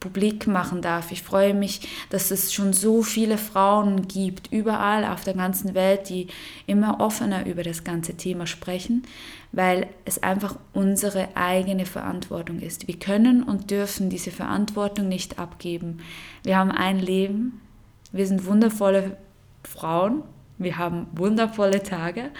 publik 0.00 0.46
machen 0.46 0.80
darf. 0.80 1.12
Ich 1.12 1.22
freue 1.22 1.52
mich, 1.52 1.86
dass 2.08 2.30
es 2.30 2.54
schon 2.54 2.72
so 2.72 3.02
viele 3.02 3.36
Frauen 3.36 4.08
gibt, 4.08 4.50
überall 4.50 5.04
auf 5.04 5.24
der 5.24 5.34
ganzen 5.34 5.74
Welt, 5.74 6.08
die 6.08 6.28
immer 6.66 7.00
offener 7.00 7.44
über 7.44 7.62
das 7.62 7.84
ganze 7.84 8.14
Thema 8.14 8.46
sprechen, 8.46 9.02
weil 9.52 9.86
es 10.06 10.22
einfach 10.22 10.56
unsere 10.72 11.36
eigene 11.36 11.84
Verantwortung 11.84 12.60
ist. 12.60 12.88
Wir 12.88 12.98
können 12.98 13.42
und 13.42 13.70
dürfen 13.70 14.08
diese 14.08 14.30
Verantwortung 14.30 15.08
nicht 15.08 15.38
abgeben. 15.38 15.98
Wir 16.44 16.56
haben 16.56 16.70
ein 16.70 16.98
Leben, 16.98 17.60
wir 18.10 18.26
sind 18.26 18.46
wundervolle 18.46 19.18
Frauen 19.64 20.22
wir 20.58 20.78
haben 20.78 21.06
wundervolle 21.12 21.82
Tage, 21.82 22.30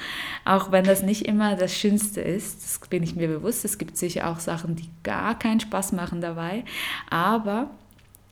auch 0.45 0.71
wenn 0.71 0.85
das 0.85 1.03
nicht 1.03 1.27
immer 1.27 1.57
das 1.57 1.77
Schönste 1.77 2.21
ist. 2.21 2.63
Das 2.63 2.89
bin 2.89 3.03
ich 3.03 3.17
mir 3.17 3.29
bewusst. 3.29 3.65
Es 3.65 3.79
gibt 3.79 3.97
sicher 3.97 4.29
auch 4.31 4.39
Sachen, 4.39 4.77
die 4.77 4.89
gar 5.03 5.39
keinen 5.39 5.61
Spaß 5.61 5.93
machen 5.93 6.21
dabei. 6.21 6.65
Aber 7.11 7.71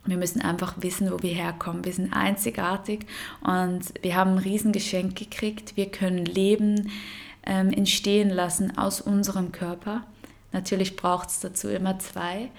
wir 0.04 0.16
müssen 0.16 0.40
einfach 0.40 0.74
wissen, 0.78 1.10
wo 1.10 1.22
wir 1.22 1.34
herkommen. 1.34 1.84
Wir 1.84 1.92
sind 1.92 2.12
einzigartig 2.12 3.06
und 3.40 3.92
wir 4.02 4.16
haben 4.16 4.32
ein 4.32 4.38
Riesengeschenk 4.38 5.16
gekriegt. 5.16 5.76
Wir 5.76 5.90
können 5.90 6.24
Leben 6.24 6.90
ähm, 7.44 7.70
entstehen 7.70 8.30
lassen 8.30 8.78
aus 8.78 9.00
unserem 9.00 9.52
Körper. 9.52 10.04
Natürlich 10.52 10.96
braucht 10.96 11.28
es 11.30 11.40
dazu 11.40 11.68
immer 11.68 11.98
zwei. 11.98 12.50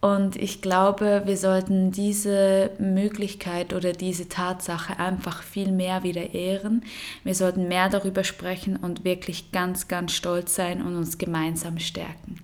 Und 0.00 0.36
ich 0.36 0.62
glaube, 0.62 1.22
wir 1.26 1.36
sollten 1.36 1.92
diese 1.92 2.70
Möglichkeit 2.78 3.74
oder 3.74 3.92
diese 3.92 4.28
Tatsache 4.28 4.98
einfach 4.98 5.42
viel 5.42 5.72
mehr 5.72 6.02
wieder 6.02 6.32
ehren. 6.32 6.84
Wir 7.22 7.34
sollten 7.34 7.68
mehr 7.68 7.90
darüber 7.90 8.24
sprechen 8.24 8.76
und 8.76 9.04
wirklich 9.04 9.52
ganz, 9.52 9.88
ganz 9.88 10.12
stolz 10.12 10.54
sein 10.54 10.80
und 10.80 10.96
uns 10.96 11.18
gemeinsam 11.18 11.78
stärken. 11.78 12.36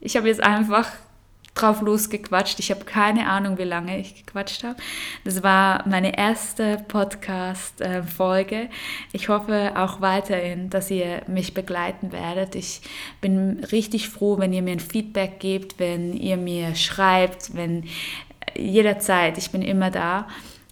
Ich 0.00 0.16
habe 0.16 0.28
jetzt 0.28 0.42
einfach 0.42 0.90
drauf 1.54 1.80
losgequatscht. 1.80 2.58
Ich 2.58 2.70
habe 2.70 2.84
keine 2.84 3.28
Ahnung, 3.28 3.58
wie 3.58 3.64
lange 3.64 3.98
ich 3.98 4.24
gequatscht 4.24 4.64
habe. 4.64 4.76
Das 5.24 5.42
war 5.42 5.86
meine 5.88 6.18
erste 6.18 6.78
Podcast-Folge. 6.88 8.68
Ich 9.12 9.28
hoffe 9.28 9.72
auch 9.76 10.00
weiterhin, 10.00 10.70
dass 10.70 10.90
ihr 10.90 11.22
mich 11.26 11.54
begleiten 11.54 12.12
werdet. 12.12 12.54
Ich 12.56 12.80
bin 13.20 13.64
richtig 13.70 14.08
froh, 14.08 14.38
wenn 14.38 14.52
ihr 14.52 14.62
mir 14.62 14.72
ein 14.72 14.80
Feedback 14.80 15.38
gebt, 15.38 15.78
wenn 15.78 16.12
ihr 16.12 16.36
mir 16.36 16.74
schreibt, 16.74 17.54
wenn 17.54 17.84
jederzeit. 18.56 19.38
Ich 19.38 19.50
bin 19.50 19.62
immer 19.62 19.90
da 19.90 20.26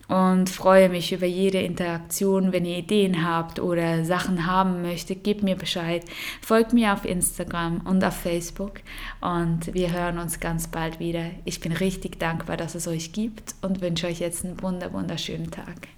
und 0.09 0.51
freue 0.51 0.89
mich 0.89 1.13
über 1.13 1.27
jede 1.27 1.61
Interaktion. 1.61 2.53
Wenn 2.53 2.65
ihr 2.65 2.79
Ideen 2.79 3.27
habt 3.27 3.61
oder 3.61 4.05
Sachen 4.05 4.47
haben 4.47 4.83
möchtet, 4.83 5.25
gebt 5.25 5.43
mir 5.43 5.57
Bescheid. 5.57 6.05
Folgt 6.41 6.73
mir 6.73 6.93
auf 6.93 7.05
Instagram 7.05 7.81
und 7.85 8.05
auf 8.05 8.17
Facebook 8.17 8.81
und 9.21 9.73
wir 9.75 9.93
hören 9.93 10.19
uns 10.19 10.41
ganz 10.41 10.69
bald 10.69 11.01
wieder. 11.01 11.27
Ich 11.45 11.61
bin 11.61 11.73
richtig 11.73 12.19
dankbar, 12.19 12.57
dass 12.57 12.75
es 12.75 12.87
euch 12.89 13.13
gibt 13.13 13.55
und 13.63 13.81
wünsche 13.81 14.07
euch 14.07 14.21
jetzt 14.21 14.45
einen 14.45 14.61
wunder 14.63 14.93
wunderschönen 14.93 15.51
Tag. 15.51 15.89